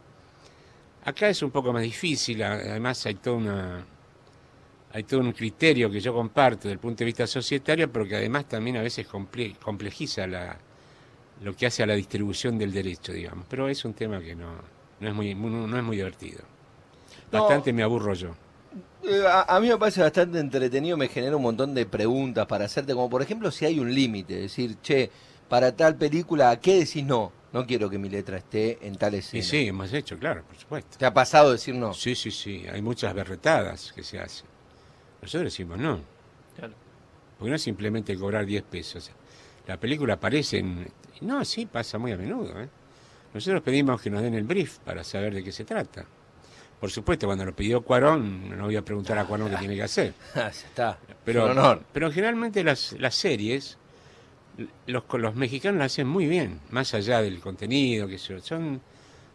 Acá 1.04 1.28
es 1.28 1.40
un 1.42 1.50
poco 1.52 1.72
más 1.72 1.82
difícil, 1.82 2.42
además 2.42 3.06
hay 3.06 3.14
toda 3.14 3.36
una 3.36 3.86
hay 4.92 5.02
todo 5.04 5.20
un 5.20 5.32
criterio 5.32 5.90
que 5.90 6.00
yo 6.00 6.14
comparto 6.14 6.62
desde 6.62 6.72
el 6.72 6.78
punto 6.78 7.00
de 7.00 7.04
vista 7.06 7.26
societario, 7.26 7.92
pero 7.92 8.06
que 8.06 8.16
además 8.16 8.48
también 8.48 8.78
a 8.78 8.82
veces 8.82 9.06
comple- 9.06 9.56
complejiza 9.58 10.26
la, 10.26 10.56
lo 11.42 11.54
que 11.54 11.66
hace 11.66 11.82
a 11.82 11.86
la 11.86 11.94
distribución 11.94 12.56
del 12.58 12.72
derecho, 12.72 13.12
digamos. 13.12 13.46
Pero 13.48 13.68
es 13.68 13.84
un 13.84 13.92
tema 13.94 14.20
que 14.20 14.34
no, 14.34 14.52
no, 15.00 15.08
es, 15.08 15.14
muy, 15.14 15.34
muy- 15.34 15.50
no 15.68 15.76
es 15.76 15.84
muy 15.84 15.96
divertido. 15.96 16.40
No. 17.32 17.40
Bastante 17.42 17.72
me 17.72 17.82
aburro 17.82 18.14
yo. 18.14 18.34
Eh, 19.04 19.22
A, 19.26 19.56
a 19.56 19.60
mí 19.60 19.68
me 19.68 19.76
parece 19.76 20.00
bastante 20.00 20.38
entretenido, 20.38 20.96
me 20.96 21.08
genera 21.08 21.36
un 21.36 21.42
montón 21.42 21.74
de 21.74 21.86
preguntas 21.86 22.46
para 22.46 22.64
hacerte, 22.64 22.92
como 22.94 23.08
por 23.10 23.22
ejemplo 23.22 23.50
si 23.50 23.64
hay 23.64 23.78
un 23.78 23.92
límite, 23.94 24.34
decir, 24.36 24.76
che, 24.82 25.10
para 25.48 25.74
tal 25.76 25.96
película, 25.96 26.50
¿a 26.50 26.60
qué 26.60 26.80
decís 26.80 27.04
no? 27.04 27.32
No 27.52 27.64
quiero 27.66 27.88
que 27.88 27.98
mi 27.98 28.08
letra 28.08 28.36
esté 28.38 28.78
en 28.86 28.96
tal 28.96 29.14
escena. 29.14 29.40
Y 29.40 29.42
sí, 29.46 29.68
hemos 29.68 29.92
hecho, 29.92 30.18
claro, 30.18 30.42
por 30.44 30.56
supuesto. 30.56 30.98
¿Te 30.98 31.06
ha 31.06 31.14
pasado 31.14 31.52
decir 31.52 31.74
no? 31.74 31.94
Sí, 31.94 32.14
sí, 32.14 32.30
sí, 32.30 32.64
hay 32.70 32.82
muchas 32.82 33.14
berretadas 33.14 33.92
que 33.92 34.02
se 34.02 34.18
hacen. 34.18 34.46
Nosotros 35.22 35.44
decimos 35.52 35.78
no, 35.78 36.00
Claro. 36.56 36.74
porque 37.38 37.50
no 37.50 37.56
es 37.56 37.62
simplemente 37.62 38.16
cobrar 38.18 38.44
10 38.44 38.62
pesos. 38.64 39.10
La 39.66 39.78
película 39.78 40.14
aparece 40.14 40.58
en... 40.58 40.86
No, 41.22 41.44
sí, 41.44 41.66
pasa 41.66 41.96
muy 41.98 42.12
a 42.12 42.16
menudo. 42.16 42.60
¿eh? 42.60 42.68
Nosotros 43.32 43.62
pedimos 43.62 44.00
que 44.02 44.10
nos 44.10 44.22
den 44.22 44.34
el 44.34 44.44
brief 44.44 44.78
para 44.80 45.02
saber 45.02 45.32
de 45.34 45.42
qué 45.42 45.50
se 45.52 45.64
trata. 45.64 46.04
Por 46.80 46.90
supuesto, 46.90 47.26
cuando 47.26 47.44
lo 47.44 47.54
pidió 47.56 47.80
Cuarón, 47.82 48.56
no 48.56 48.64
voy 48.64 48.76
a 48.76 48.82
preguntar 48.82 49.16
a 49.18 49.24
Cuarón 49.24 49.50
qué 49.50 49.56
tiene 49.56 49.74
que 49.76 49.82
hacer. 49.82 50.14
Ya 50.34 50.48
está. 50.48 50.98
Pero, 51.24 51.46
honor. 51.46 51.82
generalmente 52.12 52.62
las, 52.62 52.92
las 52.98 53.14
series, 53.14 53.78
los, 54.86 55.04
los 55.14 55.34
mexicanos 55.34 55.78
las 55.78 55.92
hacen 55.92 56.06
muy 56.06 56.26
bien, 56.26 56.60
más 56.70 56.92
allá 56.94 57.22
del 57.22 57.40
contenido, 57.40 58.06
que 58.06 58.18
son, 58.18 58.42
son- 58.42 58.80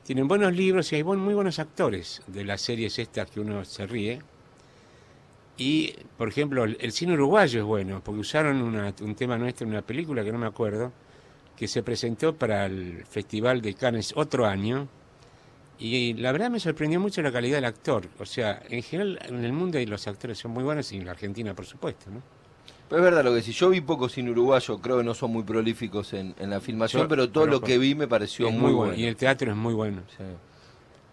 tienen 0.06 0.28
buenos 0.28 0.54
libros 0.54 0.92
y 0.92 0.96
hay 0.98 1.02
buen- 1.02 1.20
muy 1.20 1.34
buenos 1.34 1.60
actores 1.60 2.22
de 2.28 2.44
las 2.44 2.62
series 2.62 2.98
estas 3.00 3.30
que 3.30 3.40
uno 3.40 3.66
se 3.66 3.86
ríe. 3.88 4.22
Y, 5.58 5.94
por 6.18 6.30
ejemplo, 6.30 6.63
el, 6.63 6.77
el 6.80 6.92
cine 6.92 7.13
uruguayo 7.13 7.60
es 7.60 7.65
bueno, 7.65 8.01
porque 8.04 8.20
usaron 8.22 8.62
una- 8.62 8.94
un 9.01 9.15
tema 9.15 9.38
nuestro 9.38 9.65
en 9.65 9.72
una 9.74 9.82
película 9.82 10.24
que 10.24 10.32
no 10.32 10.38
me 10.39 10.48
acuerdo, 10.48 10.92
que 11.58 11.68
se 11.68 11.84
presentó 11.84 12.34
para 12.36 12.65
el 12.65 13.04
Festival 13.10 13.62
de 13.62 13.74
Cannes 13.74 14.13
otro 14.15 14.46
año. 14.46 14.88
Y 15.84 16.14
la 16.14 16.32
verdad 16.32 16.52
me 16.52 16.60
sorprendió 16.60 17.00
mucho 17.00 17.24
la 17.24 17.32
calidad 17.32 17.58
del 17.58 17.66
actor. 17.66 18.08
O 18.20 18.26
sea, 18.26 18.62
en 18.70 18.84
general 18.84 19.18
en 19.28 19.44
el 19.44 19.52
mundo 19.52 19.80
los 19.88 20.08
actores 20.08 20.38
son 20.38 20.52
muy 20.52 20.64
buenos 20.64 20.92
y 20.92 20.98
en 20.98 21.06
la 21.06 21.12
Argentina, 21.12 21.56
por 21.56 21.66
supuesto, 21.66 22.12
¿no? 22.12 22.22
Pero 22.88 23.02
es 23.02 23.04
verdad 23.06 23.24
lo 23.24 23.32
que 23.32 23.38
decís, 23.38 23.56
yo 23.56 23.70
vi 23.70 23.82
poco 23.82 24.08
cine 24.08 24.30
uruguayo, 24.30 24.80
creo 24.80 24.98
que 25.00 25.04
no 25.04 25.16
son 25.16 25.32
muy 25.32 25.42
prolíficos 25.44 26.14
en, 26.14 26.36
en 26.38 26.50
la 26.52 26.60
filmación, 26.60 27.04
Yo 27.04 27.08
pero 27.08 27.30
todo 27.32 27.48
lo 27.48 27.62
que 27.62 27.78
vi 27.80 27.96
me 27.96 28.08
pareció 28.08 28.52
muy 28.52 28.74
bueno. 28.74 28.94
Y 28.94 29.06
el 29.06 29.16
teatro 29.16 29.50
es 29.50 29.58
muy 29.58 29.74
bueno. 29.74 30.04
Sí. 30.16 30.24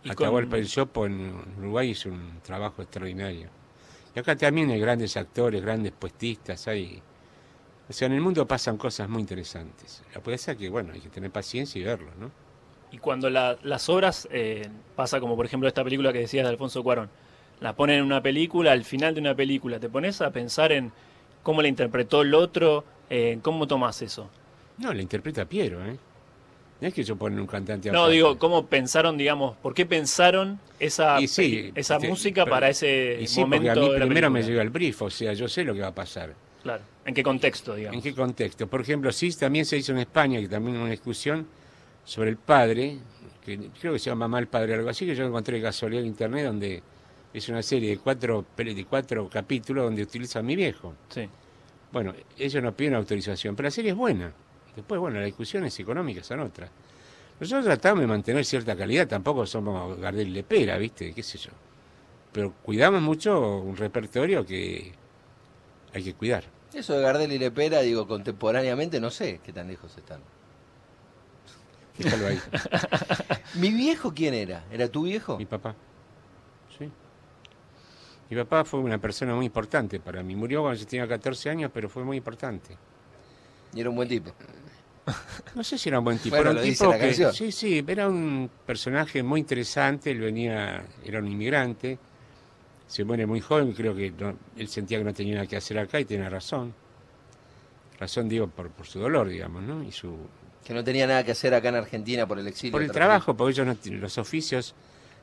Y 0.05 0.11
Atahualpa 0.11 0.51
con- 0.51 0.59
el 0.61 0.69
Chopo 0.69 1.07
en 1.07 1.33
Uruguay 1.59 1.91
hizo 1.91 2.11
un 2.11 2.41
trabajo 2.43 2.83
extraordinario. 2.83 3.49
Y 4.15 4.19
acá 4.19 4.37
también 4.37 4.71
hay 4.71 4.81
grandes 4.81 5.17
actores, 5.17 5.63
grandes 5.63 5.93
puestistas, 5.93 6.69
hay... 6.69 7.01
O 7.89 7.93
sea, 7.93 8.07
en 8.07 8.13
el 8.13 8.21
mundo 8.21 8.47
pasan 8.47 8.77
cosas 8.77 9.09
muy 9.09 9.23
interesantes. 9.23 10.03
La 10.15 10.21
puede 10.21 10.37
ser 10.37 10.57
que, 10.59 10.69
bueno, 10.69 10.93
hay 10.93 11.01
que 11.01 11.09
tener 11.09 11.31
paciencia 11.31 11.81
y 11.81 11.85
verlo, 11.85 12.11
¿no? 12.21 12.31
Y 12.91 12.99
cuando 12.99 13.29
la- 13.31 13.57
las 13.63 13.89
obras, 13.89 14.29
eh, 14.33 14.69
pasa 14.97 15.21
como 15.21 15.37
por 15.37 15.45
ejemplo 15.47 15.69
esta 15.69 15.85
película 15.85 16.13
que 16.13 16.21
decías 16.21 16.45
de 16.45 16.51
Alfonso 16.51 16.83
Cuarón, 16.83 17.11
la 17.61 17.75
ponen 17.75 17.99
en 17.99 18.05
una 18.05 18.23
película, 18.23 18.73
al 18.73 18.85
final 18.85 19.15
de 19.15 19.21
una 19.21 19.35
película, 19.35 19.79
te 19.79 19.89
pones 19.89 20.21
a 20.21 20.31
pensar 20.31 20.73
en 20.73 20.93
cómo 21.43 21.61
la 21.63 21.69
interpretó 21.69 22.23
el 22.23 22.35
otro, 22.35 22.85
eh, 23.11 23.39
cómo 23.43 23.67
tomás 23.67 24.01
eso. 24.03 24.31
No, 24.79 24.93
la 24.95 25.03
interpreta 25.03 25.45
Piero, 25.45 25.85
¿eh? 25.85 25.97
No 26.81 26.87
es 26.87 26.95
que 26.95 27.03
yo 27.03 27.17
ponen 27.17 27.41
un 27.41 27.47
cantante 27.49 27.91
No, 27.91 27.99
aparte. 28.01 28.15
digo, 28.15 28.39
cómo 28.39 28.67
pensaron, 28.67 29.19
digamos, 29.19 29.57
por 29.57 29.75
qué 29.75 29.85
pensaron 29.85 30.61
esa, 30.79 31.19
sí, 31.27 31.73
esa 31.75 31.99
te- 31.99 32.09
música 32.09 32.45
pero- 32.45 32.55
para 32.55 32.69
ese 32.69 33.19
Y 33.21 33.27
sí, 33.27 33.41
momento 33.41 33.67
porque 33.67 33.81
a 33.81 33.83
mí 33.83 33.93
de 33.95 33.99
la 33.99 34.05
primero 34.07 34.31
me 34.31 34.43
llega 34.45 34.63
el 34.63 34.71
brief, 34.71 35.03
o 35.03 35.11
sea, 35.11 35.33
yo 35.33 35.49
sé 35.49 35.65
lo 35.65 35.75
que 35.75 35.81
va 35.81 35.89
a 35.89 35.95
pasar. 35.95 36.35
Claro. 36.63 36.85
¿En 37.05 37.15
qué 37.15 37.23
contexto, 37.25 37.75
digamos? 37.75 37.97
¿En 37.97 38.03
qué 38.03 38.15
contexto? 38.15 38.69
Por 38.69 38.81
ejemplo, 38.83 39.11
sí, 39.11 39.33
también 39.37 39.65
se 39.67 39.77
hizo 39.77 39.91
en 39.91 39.99
España, 39.99 40.39
que 40.39 40.47
también 40.47 40.77
una 40.77 40.91
discusión 40.91 41.49
sobre 42.09 42.31
el 42.31 42.39
padre, 42.39 42.97
que 43.45 43.69
creo 43.79 43.93
que 43.93 43.99
se 43.99 44.09
llama 44.09 44.27
Mamá 44.27 44.39
el 44.39 44.49
Padre, 44.49 44.73
algo 44.73 44.89
así, 44.89 45.05
que 45.05 45.15
yo 45.15 45.27
encontré 45.27 45.59
de 45.59 45.63
casualidad 45.63 46.01
en 46.01 46.09
internet, 46.09 46.47
donde 46.47 46.83
es 47.35 47.49
una 47.51 47.63
serie 47.63 47.91
de 47.91 47.99
cuatro, 47.99 48.47
de 48.57 48.87
cuatro 48.89 49.29
capítulos 49.29 49.85
donde 49.85 50.05
utiliza 50.05 50.39
a 50.39 50.43
mi 50.43 50.57
viejo. 50.57 50.95
Sí. 51.11 51.29
Bueno, 51.93 52.15
ellos 52.39 52.63
no 52.63 52.75
piden 52.75 52.95
autorización, 52.95 53.55
pero 53.55 53.67
la 53.67 53.71
serie 53.71 53.91
es 53.91 53.97
buena. 53.97 54.33
Después, 54.75 54.99
bueno, 54.99 55.19
las 55.19 55.27
discusiones 55.27 55.79
económicas 55.79 56.27
son 56.27 56.41
otras. 56.41 56.71
Nosotros 57.39 57.67
tratamos 57.67 58.01
de 58.01 58.07
mantener 58.07 58.43
cierta 58.47 58.75
calidad, 58.75 59.07
tampoco 59.07 59.45
somos 59.45 59.99
Gardel 59.99 60.29
y 60.29 60.31
Lepera, 60.31 60.79
¿viste? 60.79 61.13
¿Qué 61.13 61.23
sé 61.23 61.37
yo? 61.37 61.51
Pero 62.33 62.55
cuidamos 62.63 63.03
mucho 63.03 63.59
un 63.59 63.77
repertorio 63.77 64.47
que 64.47 64.93
hay 65.93 66.03
que 66.03 66.15
cuidar. 66.15 66.45
Eso 66.73 66.95
de 66.95 67.03
Gardel 67.03 67.33
y 67.33 67.39
Lepera, 67.39 67.81
digo, 67.81 68.09
contemporáneamente, 68.09 68.99
no 68.99 69.11
sé 69.11 69.41
qué 69.45 69.53
tan 69.53 69.69
lejos 69.69 69.95
están. 69.99 70.23
Déjalo 71.99 72.27
ahí. 72.29 72.41
¿Mi 73.55 73.71
viejo 73.71 74.13
quién 74.15 74.35
era? 74.35 74.65
¿Era 74.71 74.89
tu 74.89 75.03
viejo? 75.05 75.37
Mi 75.39 75.47
papá. 75.47 75.75
Sí. 76.79 76.91
Mi 78.31 78.37
papá 78.37 78.65
fue 78.65 78.81
una 78.81 78.99
persona 78.99 79.35
muy 79.35 79.47
importante 79.47 79.99
para 80.01 80.23
mí. 80.23 80.37
Murió 80.37 80.63
cuando 80.63 80.79
yo 80.81 80.87
tenía 80.87 81.09
14 81.09 81.51
años, 81.51 81.71
pero 81.73 81.89
fue 81.89 82.05
muy 82.05 82.17
importante. 82.19 82.77
Y 83.75 83.81
era 83.81 83.91
un 83.91 83.97
buen 83.97 84.09
tipo. 84.09 84.33
No 85.55 85.65
sé 85.65 85.79
si 85.79 85.89
era 85.89 85.99
un 86.01 86.05
buen 86.05 86.19
tipo. 86.19 86.37
Bueno, 86.37 86.51
era 86.51 86.51
un 86.51 86.57
lo 86.57 86.63
dice 86.63 86.85
tipo 86.85 86.91
la 86.93 86.99
que, 86.99 87.07
canción. 87.07 87.33
sí, 87.33 87.51
sí, 87.53 87.85
era 87.87 88.09
un 88.09 88.51
personaje 88.67 89.23
muy 89.23 89.41
interesante. 89.41 90.11
Él 90.11 90.21
venía, 90.21 90.85
era 91.05 91.19
un 91.21 91.27
inmigrante. 91.29 91.99
Se 92.87 93.05
muere 93.05 93.25
muy 93.27 93.41
joven. 93.41 93.73
Creo 93.73 93.95
que 93.97 94.11
no- 94.11 94.37
él 94.57 94.69
sentía 94.69 94.99
que 94.99 95.05
no 95.05 95.15
tenía 95.15 95.35
nada 95.37 95.47
que 95.47 95.57
hacer 95.57 95.79
acá 95.79 95.99
y 95.99 96.05
tenía 96.05 96.29
razón. 96.29 96.75
Razón, 97.99 98.29
digo, 98.29 98.47
por, 98.49 98.69
por 98.71 98.87
su 98.87 99.01
dolor, 99.01 99.29
digamos, 99.29 99.63
¿no? 99.63 99.83
Y 99.83 99.91
su, 99.91 100.15
Que 100.65 100.75
no 100.75 100.85
tenía 100.85 101.07
nada 101.07 101.25
que 101.25 101.33
hacer 101.33 101.55
acá 101.55 101.69
en 101.71 101.77
Argentina 101.77 102.27
por 102.27 102.39
el 102.39 102.47
exilio. 102.47 102.73
por 102.73 102.83
el 102.83 102.91
trabajo, 102.93 103.35
porque 103.37 103.53
ellos 103.53 103.67
no 103.67 103.75
tienen- 103.77 104.01
los 104.01 104.19
oficios 104.19 104.75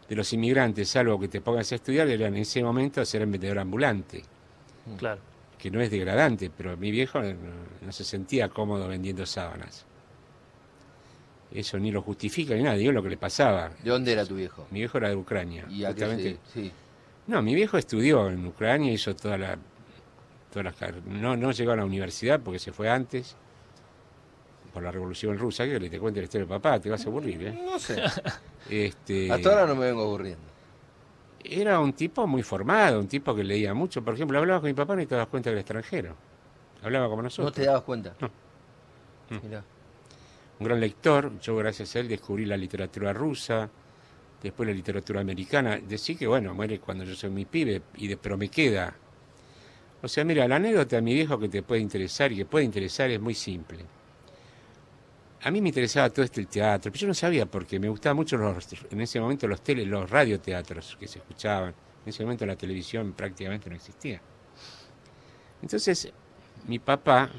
de 0.10 0.16
los 0.16 0.32
inmigrantes, 0.34 0.90
salvo 0.90 1.20
que 1.20 1.28
te 1.28 1.42
pongas 1.42 1.72
a 1.72 1.76
estudiar, 1.76 2.08
eran 2.08 2.36
en 2.36 2.42
ese 2.42 2.64
momento 2.64 3.04
ser 3.06 3.26
vendedor 3.26 3.60
ambulante, 3.60 4.24
Claro. 4.98 5.20
que 5.58 5.70
no 5.72 5.82
es 5.82 5.90
degradante, 5.92 6.52
pero 6.56 6.76
mi 6.78 6.92
viejo 6.92 7.22
no, 7.22 7.34
no 7.82 7.92
se 7.92 8.04
sentía 8.04 8.50
cómodo 8.50 8.88
vendiendo 8.88 9.26
sábanas. 9.26 9.86
Eso 11.52 11.80
ni 11.80 11.92
lo 11.92 12.02
justifica 12.02 12.54
ni 12.56 12.64
nada, 12.64 12.76
digo 12.76 12.92
lo 12.92 13.02
que 13.04 13.10
le 13.10 13.18
pasaba. 13.18 13.70
¿De 13.84 13.90
dónde 13.90 14.12
era 14.12 14.26
tu 14.26 14.36
viejo? 14.36 14.68
Mi 14.72 14.80
viejo 14.80 14.98
era 14.98 15.10
de 15.10 15.16
Ucrania. 15.16 15.66
Y 15.70 15.86
justamente. 15.86 16.38
sí. 16.54 16.72
No, 17.28 17.42
mi 17.42 17.56
viejo 17.56 17.78
estudió 17.78 18.30
en 18.30 18.46
Ucrania, 18.46 18.92
hizo 18.92 19.16
toda 19.16 19.38
la, 19.38 19.58
todas 20.52 20.66
las 20.66 20.76
car- 20.76 21.02
no, 21.08 21.36
no 21.36 21.52
llegó 21.52 21.72
a 21.72 21.76
la 21.76 21.86
universidad 21.86 22.40
porque 22.42 22.60
se 22.60 22.72
fue 22.72 22.90
antes 22.90 23.36
por 24.76 24.84
la 24.84 24.92
revolución 24.92 25.38
rusa, 25.38 25.64
que 25.64 25.80
le 25.80 25.90
te 25.90 25.98
cuente 25.98 26.20
la 26.20 26.26
historia 26.26 26.46
de 26.46 26.50
papá, 26.50 26.82
te 26.82 26.90
vas 26.90 27.06
a 27.06 27.08
aburrir, 27.08 27.42
¿eh? 27.48 27.62
No 27.64 27.80
sé. 27.80 27.96
Este, 28.70 29.32
Hasta 29.32 29.52
ahora 29.52 29.68
no 29.68 29.76
me 29.76 29.86
vengo 29.86 30.02
aburriendo. 30.02 30.44
Era 31.42 31.80
un 31.80 31.94
tipo 31.94 32.28
muy 32.28 32.44
formado, 32.44 33.00
un 33.00 33.08
tipo 33.08 33.34
que 33.34 33.44
leía 33.44 33.74
mucho. 33.74 34.04
Por 34.04 34.16
ejemplo, 34.16 34.38
hablaba 34.38 34.60
con 34.60 34.68
mi 34.68 34.74
papá 34.74 35.02
y 35.02 35.06
te 35.06 35.16
das 35.16 35.28
cuenta 35.28 35.50
del 35.50 35.60
extranjero. 35.60 36.14
Hablaba 36.84 37.06
como 37.06 37.22
¿No 37.22 37.28
nosotros. 37.28 37.54
te 37.54 37.64
dabas 37.64 37.84
cuenta? 37.84 38.16
No. 38.20 38.28
Mm. 39.30 39.46
Mirá. 39.46 39.64
Un 40.60 40.66
gran 40.66 40.80
lector. 40.82 41.40
Yo, 41.40 41.56
gracias 41.56 41.96
a 41.96 42.00
él, 42.00 42.10
descubrí 42.10 42.44
la 42.44 42.58
literatura 42.58 43.14
rusa, 43.14 43.70
después 44.44 44.68
la 44.68 44.76
literatura 44.76 45.22
americana. 45.22 45.78
Decir 45.78 46.18
que, 46.18 46.28
bueno, 46.28 46.54
muere 46.54 46.82
cuando 46.82 47.06
yo 47.06 47.16
soy 47.16 47.30
mi 47.30 47.46
pibe, 47.46 47.82
y 47.96 48.08
de, 48.10 48.18
pero 48.18 48.36
me 48.36 48.50
queda. 48.50 48.94
O 50.02 50.08
sea, 50.10 50.26
mira, 50.26 50.46
la 50.50 50.58
anécdota 50.58 50.98
de 50.98 51.02
mi 51.02 51.14
viejo 51.14 51.40
que 51.40 51.48
te 51.48 51.64
puede 51.64 51.80
interesar 51.80 52.34
y 52.34 52.36
que 52.38 52.46
puede 52.46 52.66
interesar 52.66 53.10
es 53.10 53.22
muy 53.22 53.36
simple. 53.36 53.86
A 55.46 55.52
mí 55.52 55.62
me 55.62 55.70
interesaba 55.70 56.10
todo 56.10 56.26
este 56.26 56.42
el 56.42 56.48
teatro, 56.48 56.92
pero 56.92 57.02
yo 57.02 57.08
no 57.08 57.14
sabía 57.14 57.46
porque 57.46 57.80
me 57.80 57.88
gustaban 57.88 58.18
mucho 58.18 58.36
los, 58.36 58.68
en 58.90 59.00
ese 59.00 59.20
momento 59.20 59.48
los 59.48 59.62
los 59.68 60.10
radioteatros 60.10 60.98
que 61.00 61.08
se 61.08 61.20
escuchaban. 61.20 61.70
En 62.04 62.10
ese 62.10 62.24
momento 62.24 62.48
la 62.48 62.56
televisión 62.56 63.14
prácticamente 63.14 63.70
no 63.70 63.76
existía. 63.76 64.20
Entonces, 65.62 66.12
mi 66.68 66.80
papá 66.80 67.30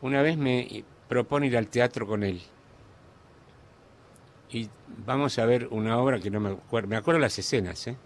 una 0.00 0.22
vez 0.22 0.38
me 0.38 0.84
propone 1.08 1.48
ir 1.48 1.56
al 1.56 1.66
teatro 1.66 2.06
con 2.06 2.22
él. 2.22 2.40
Y 4.52 4.68
vamos 5.04 5.40
a 5.40 5.46
ver 5.46 5.66
una 5.72 5.98
obra 5.98 6.20
que 6.20 6.30
no 6.30 6.38
me 6.38 6.50
acuerdo, 6.50 6.88
me 6.88 6.96
acuerdo 6.96 7.18
las 7.18 7.36
escenas, 7.36 7.84
¿eh? 7.88 7.96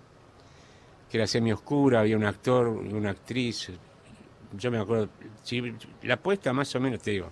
que 1.10 1.18
era 1.18 1.26
semi 1.26 1.52
oscura, 1.52 2.00
había 2.00 2.16
un 2.16 2.24
actor 2.24 2.68
una 2.68 3.10
actriz. 3.10 3.70
Yo 4.56 4.70
me 4.70 4.78
acuerdo, 4.78 5.10
sí, 5.42 5.74
la 6.02 6.16
puesta 6.16 6.54
más 6.54 6.74
o 6.74 6.80
menos, 6.80 7.02
te 7.02 7.10
digo, 7.10 7.30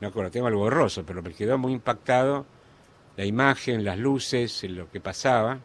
me 0.00 0.06
acuerdo, 0.06 0.30
tengo 0.30 0.46
algo 0.46 0.60
borroso, 0.60 1.04
pero 1.04 1.22
me 1.22 1.32
quedó 1.32 1.58
muy 1.58 1.72
impactado 1.72 2.46
la 3.16 3.24
imagen, 3.24 3.84
las 3.84 3.98
luces, 3.98 4.64
lo 4.64 4.90
que 4.90 5.00
pasaba. 5.00 5.60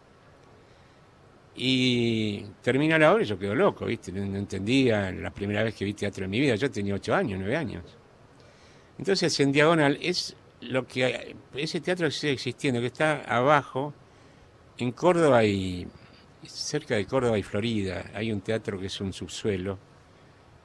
Y 1.56 2.44
termina 2.62 2.98
la 3.00 3.14
obra 3.14 3.24
y 3.24 3.28
yo 3.28 3.40
quedo 3.40 3.56
loco, 3.56 3.86
¿viste? 3.86 4.12
No, 4.12 4.38
entendía 4.38 5.10
la 5.12 5.32
primera 5.32 5.64
vez 5.64 5.74
que 5.74 5.86
vi 5.86 5.94
teatro 5.94 6.26
en 6.26 6.32
mi 6.32 6.40
vida. 6.40 6.56
Yo 6.56 6.70
tenía 6.70 6.96
ocho 6.96 7.16
años, 7.16 7.40
nueve 7.40 7.56
años. 7.56 7.84
Entonces, 8.98 9.40
en 9.40 9.52
Diagonal 9.54 9.98
es 10.02 10.36
lo 10.62 10.86
que 10.86 11.36
ese 11.54 11.80
teatro 11.80 12.08
que 12.08 12.12
sigue 12.12 12.34
existiendo, 12.34 12.82
que 12.82 12.88
está 12.88 13.22
abajo, 13.24 13.94
en 14.78 14.92
Córdoba 14.92 15.46
y 15.46 15.88
cerca 16.46 16.96
de 16.96 17.06
Córdoba 17.06 17.38
y 17.38 17.44
Florida, 17.44 18.12
hay 18.14 18.32
un 18.32 18.42
teatro 18.42 18.78
que 18.78 18.88
es 18.88 19.00
un 19.00 19.14
subsuelo, 19.14 19.78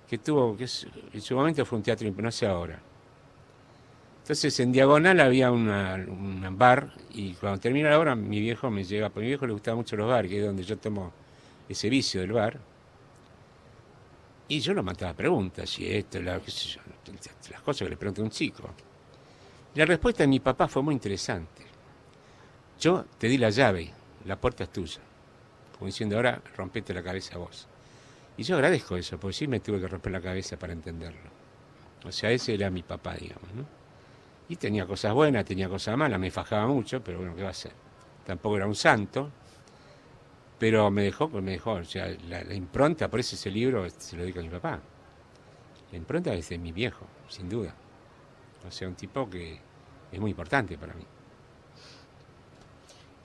que 0.09 0.19
tuvo, 0.19 0.57
que 0.57 0.65
es- 0.65 0.87
en 1.13 1.21
su 1.21 1.37
momento 1.37 1.65
fue 1.65 1.79
un 1.79 1.85
teatro, 1.85 2.11
no 2.17 2.31
sé 2.33 2.47
ahora. 2.47 2.81
Entonces 4.31 4.61
en 4.61 4.71
diagonal 4.71 5.19
había 5.19 5.51
una, 5.51 5.97
un 5.97 6.57
bar 6.57 6.93
y 7.11 7.35
cuando 7.35 7.59
termina 7.59 7.91
la 7.91 7.99
obra 7.99 8.15
mi 8.15 8.39
viejo 8.39 8.71
me 8.71 8.85
lleva, 8.85 9.09
porque 9.09 9.23
a 9.23 9.27
mi 9.27 9.27
viejo 9.31 9.45
le 9.45 9.55
gustaban 9.55 9.79
mucho 9.79 9.97
los 9.97 10.09
bares, 10.09 10.31
que 10.31 10.39
es 10.39 10.47
donde 10.47 10.63
yo 10.63 10.79
tomo 10.79 11.13
ese 11.69 11.91
vicio 11.91 12.21
del 12.21 12.31
bar. 12.31 12.61
Y 14.47 14.61
yo 14.61 14.73
lo 14.73 14.85
mataba 14.85 15.15
preguntas, 15.15 15.77
y 15.81 15.93
esto, 15.93 16.21
qué 16.45 16.51
sé 16.53 16.69
yo, 16.69 16.81
las 17.51 17.61
cosas 17.63 17.87
que 17.87 17.91
le 17.91 17.97
pregunta 17.97 18.21
a 18.21 18.25
un 18.25 18.31
chico. 18.31 18.71
La 19.75 19.85
respuesta 19.85 20.23
de 20.23 20.29
mi 20.29 20.39
papá 20.39 20.69
fue 20.69 20.85
muy 20.85 20.95
interesante. 20.95 21.65
Yo 22.79 23.07
te 23.19 23.27
di 23.27 23.37
la 23.37 23.51
llave, 23.51 23.93
la 24.27 24.41
puerta 24.41 24.63
es 24.63 24.71
tuya. 24.71 25.01
Como 25.73 25.87
diciendo, 25.87 26.15
ahora 26.15 26.41
rompete 26.57 26.95
la 26.95 27.03
cabeza 27.03 27.37
vos. 27.37 27.67
Y 28.37 28.45
yo 28.45 28.55
agradezco 28.55 28.97
eso, 28.97 29.19
porque 29.19 29.35
sí 29.35 29.49
me 29.49 29.59
tuve 29.59 29.81
que 29.81 29.89
romper 29.89 30.13
la 30.13 30.21
cabeza 30.21 30.57
para 30.57 30.73
entenderlo. 30.73 31.31
O 32.05 32.13
sea, 32.13 32.31
ese 32.31 32.55
era 32.55 32.71
mi 32.71 32.85
papá, 32.85 33.17
digamos, 33.17 33.53
¿no? 33.57 33.80
Y 34.51 34.57
tenía 34.57 34.85
cosas 34.85 35.15
buenas, 35.15 35.45
tenía 35.45 35.69
cosas 35.69 35.97
malas, 35.97 36.19
me 36.19 36.29
fajaba 36.29 36.67
mucho, 36.67 37.01
pero 37.05 37.19
bueno, 37.19 37.37
¿qué 37.37 37.43
va 37.43 37.49
a 37.49 37.53
hacer? 37.53 37.71
Tampoco 38.27 38.57
era 38.57 38.67
un 38.67 38.75
santo, 38.75 39.31
pero 40.59 40.91
me 40.91 41.05
dejó, 41.05 41.29
pues 41.29 41.45
me 41.45 41.53
dejó, 41.53 41.75
o 41.75 41.85
sea, 41.85 42.09
la, 42.29 42.43
la 42.43 42.55
impronta, 42.55 43.09
por 43.09 43.21
eso 43.21 43.37
ese 43.37 43.49
libro 43.49 43.89
se 43.89 44.17
lo 44.17 44.23
dedico 44.23 44.41
a 44.41 44.43
mi 44.43 44.49
papá. 44.49 44.81
La 45.93 45.97
impronta 45.97 46.35
es 46.35 46.49
de 46.49 46.59
mi 46.59 46.73
viejo, 46.73 47.07
sin 47.29 47.49
duda. 47.49 47.73
O 48.67 48.73
sea, 48.73 48.89
un 48.89 48.97
tipo 48.97 49.31
que 49.31 49.61
es 50.11 50.19
muy 50.19 50.33
importante 50.33 50.77
para 50.77 50.95
mí. 50.95 51.07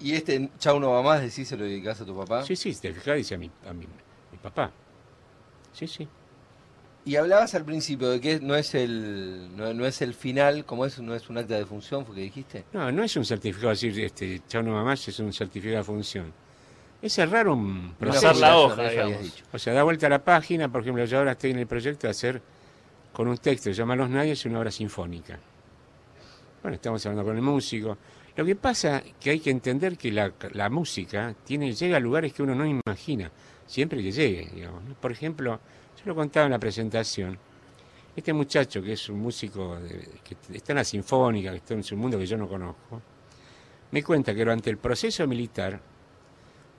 ¿Y 0.01 0.13
este 0.13 0.51
Chau 0.59 0.79
no 0.79 0.91
va 0.91 1.01
más? 1.01 1.21
¿Decís 1.21 1.47
se 1.47 1.57
lo 1.57 1.63
dedicás 1.63 1.99
a 2.01 2.05
tu 2.05 2.15
papá? 2.15 2.43
Sí, 2.43 2.55
sí, 2.55 2.71
te 2.75 2.93
fijas, 2.93 3.17
dice 3.17 3.33
a 3.33 3.37
mi, 3.39 3.49
a 3.67 3.73
mi, 3.73 3.87
mi 4.31 4.37
papá. 4.37 4.71
Sí, 5.73 5.87
sí. 5.87 6.07
Y 7.07 7.17
hablabas 7.17 7.53
al 7.53 7.63
principio 7.63 8.09
de 8.09 8.19
que 8.19 8.39
no 8.39 8.55
es 8.55 8.73
el 8.73 9.55
no, 9.55 9.73
no 9.75 9.85
es 9.85 10.01
el 10.01 10.15
final, 10.15 10.65
como 10.65 10.85
es, 10.85 10.99
no 10.99 11.13
es 11.13 11.29
un 11.29 11.37
acta 11.37 11.55
de 11.55 11.65
función, 11.65 12.03
fue 12.03 12.15
que 12.15 12.21
dijiste. 12.21 12.65
No, 12.73 12.91
no 12.91 13.03
es 13.03 13.15
un 13.15 13.23
certificado, 13.23 13.69
decir, 13.69 13.99
este, 13.99 14.41
chao 14.47 14.63
no 14.63 14.71
mamás, 14.71 15.07
es 15.07 15.19
un 15.19 15.31
certificado 15.31 15.77
de 15.77 15.83
función. 15.83 16.33
Es 16.99 17.13
cerrar 17.13 17.47
un 17.47 17.93
proceso. 17.99 18.23
Pasar 18.23 18.37
la 18.37 18.57
hoja, 18.57 18.89
digamos. 18.89 19.43
O 19.53 19.59
sea, 19.59 19.73
da 19.73 19.83
vuelta 19.83 20.07
a 20.07 20.09
la 20.09 20.23
página, 20.23 20.67
por 20.71 20.81
ejemplo, 20.81 21.05
yo 21.05 21.19
ahora 21.19 21.33
estoy 21.33 21.51
en 21.51 21.59
el 21.59 21.67
proyecto 21.67 22.07
de 22.07 22.11
hacer 22.11 22.41
con 23.13 23.27
un 23.27 23.37
texto 23.37 23.69
que 23.69 23.75
se 23.75 23.81
llama 23.81 23.95
Los 23.95 24.09
Nadies 24.09 24.43
una 24.45 24.59
obra 24.59 24.71
sinfónica. 24.71 25.37
Bueno, 26.63 26.75
estamos 26.75 27.05
hablando 27.05 27.23
con 27.23 27.35
el 27.35 27.43
músico. 27.43 27.99
Lo 28.35 28.43
que 28.43 28.55
pasa 28.55 29.03
que 29.19 29.29
hay 29.29 29.39
que 29.39 29.51
entender 29.51 29.95
que 29.95 30.11
la, 30.11 30.33
la 30.53 30.69
música 30.71 31.35
tiene, 31.45 31.71
llega 31.73 31.97
a 31.97 31.99
lugares 31.99 32.33
que 32.33 32.41
uno 32.41 32.55
no 32.55 32.65
imagina, 32.65 33.31
siempre 33.67 34.01
que 34.01 34.11
llegue. 34.11 34.67
Por 34.99 35.11
ejemplo, 35.11 35.59
lo 36.05 36.15
contaba 36.15 36.45
en 36.45 36.51
la 36.51 36.59
presentación, 36.59 37.37
este 38.15 38.31
muchacho 38.31 38.81
que 38.81 38.93
es 38.93 39.09
un 39.09 39.19
músico 39.19 39.77
de- 39.79 40.07
que 40.23 40.37
está 40.53 40.71
en 40.73 40.77
la 40.77 40.83
sinfónica, 40.83 41.51
que 41.51 41.57
está 41.57 41.73
en 41.73 41.83
su 41.83 41.97
mundo 41.97 42.17
que 42.17 42.25
yo 42.25 42.37
no 42.37 42.47
conozco, 42.47 43.01
me 43.91 44.03
cuenta 44.03 44.33
que 44.33 44.39
durante 44.39 44.69
el 44.69 44.77
proceso 44.77 45.27
militar, 45.27 45.79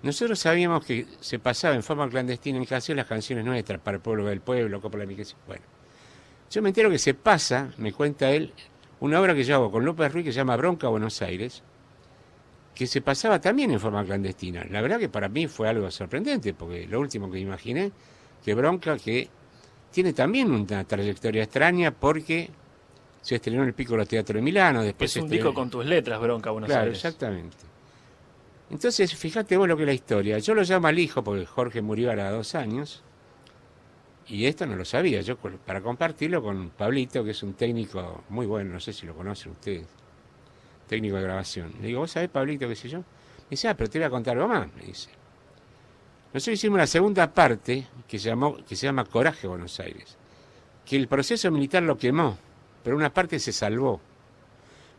nosotros 0.02 0.38
sabíamos 0.38 0.84
que 0.84 1.06
se 1.20 1.38
pasaba 1.38 1.74
en 1.74 1.82
forma 1.82 2.08
clandestina 2.08 2.58
en 2.58 2.64
canciones 2.64 3.02
las 3.02 3.08
canciones 3.08 3.44
nuestras, 3.44 3.80
para 3.80 3.96
el 3.96 4.02
pueblo 4.02 4.26
del 4.26 4.40
pueblo, 4.40 4.80
Copa 4.80 4.98
la 4.98 5.06
Miquesia. 5.06 5.36
Bueno, 5.46 5.64
yo 6.50 6.62
me 6.62 6.68
entero 6.68 6.90
que 6.90 6.98
se 6.98 7.14
pasa, 7.14 7.72
me 7.78 7.92
cuenta 7.92 8.30
él, 8.30 8.52
una 9.00 9.20
obra 9.20 9.34
que 9.34 9.44
yo 9.44 9.56
hago 9.56 9.70
con 9.70 9.84
López 9.84 10.12
Ruiz 10.12 10.24
que 10.26 10.32
se 10.32 10.36
llama 10.36 10.56
Bronca 10.56 10.88
Buenos 10.88 11.20
Aires, 11.22 11.62
que 12.74 12.86
se 12.86 13.00
pasaba 13.00 13.40
también 13.40 13.70
en 13.70 13.80
forma 13.80 14.04
clandestina. 14.04 14.64
La 14.70 14.80
verdad 14.82 14.98
que 14.98 15.08
para 15.08 15.28
mí 15.28 15.48
fue 15.48 15.68
algo 15.68 15.90
sorprendente, 15.90 16.52
porque 16.54 16.86
lo 16.86 17.00
último 17.00 17.30
que 17.30 17.38
imaginé, 17.38 17.90
que 18.46 18.54
Bronca, 18.54 18.96
que 18.96 19.28
tiene 19.90 20.12
también 20.12 20.52
una 20.52 20.84
trayectoria 20.84 21.42
extraña 21.42 21.90
porque 21.90 22.48
se 23.20 23.34
estrenó 23.34 23.62
en 23.62 23.68
el 23.68 23.74
Piccolo 23.74 24.06
Teatro 24.06 24.36
de 24.36 24.42
Milano, 24.42 24.84
después 24.84 25.16
Es 25.16 25.20
un 25.20 25.28
disco 25.28 25.52
con 25.52 25.68
tus 25.68 25.84
letras, 25.84 26.20
Bronca, 26.20 26.52
Buenos 26.52 26.68
Claro, 26.68 26.84
Aires. 26.84 26.96
exactamente. 27.04 27.56
Entonces, 28.70 29.12
fíjate 29.16 29.56
vos 29.56 29.66
lo 29.66 29.76
que 29.76 29.82
es 29.82 29.86
la 29.88 29.92
historia. 29.94 30.38
Yo 30.38 30.54
lo 30.54 30.62
llamo 30.62 30.86
al 30.86 30.96
hijo 30.98 31.24
porque 31.24 31.44
Jorge 31.44 31.82
murió 31.82 32.10
ahora 32.10 32.30
dos 32.30 32.54
años. 32.54 33.02
Y 34.28 34.46
esto 34.46 34.64
no 34.64 34.76
lo 34.76 34.84
sabía. 34.84 35.20
Yo 35.22 35.36
para 35.38 35.80
compartirlo 35.80 36.40
con 36.40 36.70
Pablito, 36.70 37.24
que 37.24 37.32
es 37.32 37.42
un 37.42 37.54
técnico 37.54 38.22
muy 38.28 38.46
bueno, 38.46 38.74
no 38.74 38.80
sé 38.80 38.92
si 38.92 39.06
lo 39.06 39.14
conocen 39.16 39.52
ustedes. 39.52 39.86
técnico 40.88 41.16
de 41.16 41.22
grabación. 41.22 41.72
Le 41.80 41.88
digo, 41.88 41.98
¿vos 42.00 42.12
sabés, 42.12 42.28
Pablito, 42.28 42.68
qué 42.68 42.76
sé 42.76 42.88
yo? 42.88 42.98
Me 42.98 43.04
dice, 43.50 43.66
ah, 43.68 43.76
pero 43.76 43.90
te 43.90 43.98
voy 43.98 44.06
a 44.06 44.10
contar 44.10 44.36
algo 44.36 44.46
más, 44.48 44.68
me 44.76 44.82
dice. 44.84 45.10
Nosotros 46.36 46.58
hicimos 46.58 46.78
la 46.78 46.86
segunda 46.86 47.32
parte 47.32 47.86
que 48.06 48.18
se, 48.18 48.28
llamó, 48.28 48.58
que 48.58 48.76
se 48.76 48.84
llama 48.84 49.06
Coraje 49.06 49.46
Buenos 49.46 49.80
Aires, 49.80 50.18
que 50.84 50.94
el 50.94 51.08
proceso 51.08 51.50
militar 51.50 51.82
lo 51.82 51.96
quemó, 51.96 52.36
pero 52.84 52.94
una 52.94 53.08
parte 53.08 53.38
se 53.38 53.54
salvó. 53.54 54.02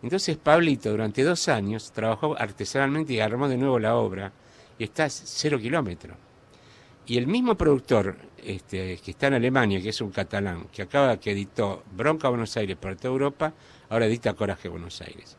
Entonces 0.01 0.36
Pablito 0.38 0.89
durante 0.89 1.22
dos 1.22 1.48
años 1.48 1.91
trabajó 1.91 2.36
artesanalmente 2.36 3.13
y 3.13 3.20
armó 3.20 3.48
de 3.48 3.56
nuevo 3.56 3.77
la 3.77 3.98
obra 3.98 4.34
y 4.79 4.86
está 4.86 5.03
a 5.03 5.10
cero 5.12 5.60
kilómetros. 5.60 6.17
Y 7.06 7.20
el 7.20 7.27
mismo 7.27 7.53
productor 7.53 8.17
este, 8.44 8.98
que 8.98 9.12
está 9.12 9.27
en 9.27 9.36
Alemania, 9.36 9.79
que 9.79 9.89
es 9.89 10.01
un 10.01 10.10
catalán, 10.10 10.65
que 10.72 10.82
acaba 10.82 11.20
que 11.20 11.34
editó 11.34 11.84
Bronca 11.96 12.29
Buenos 12.29 12.58
Aires 12.58 12.77
para 12.77 12.96
toda 12.96 13.12
Europa, 13.12 13.53
ahora 13.89 14.08
edita 14.08 14.34
Coraje 14.34 14.70
Buenos 14.70 15.01
Aires. 15.01 15.38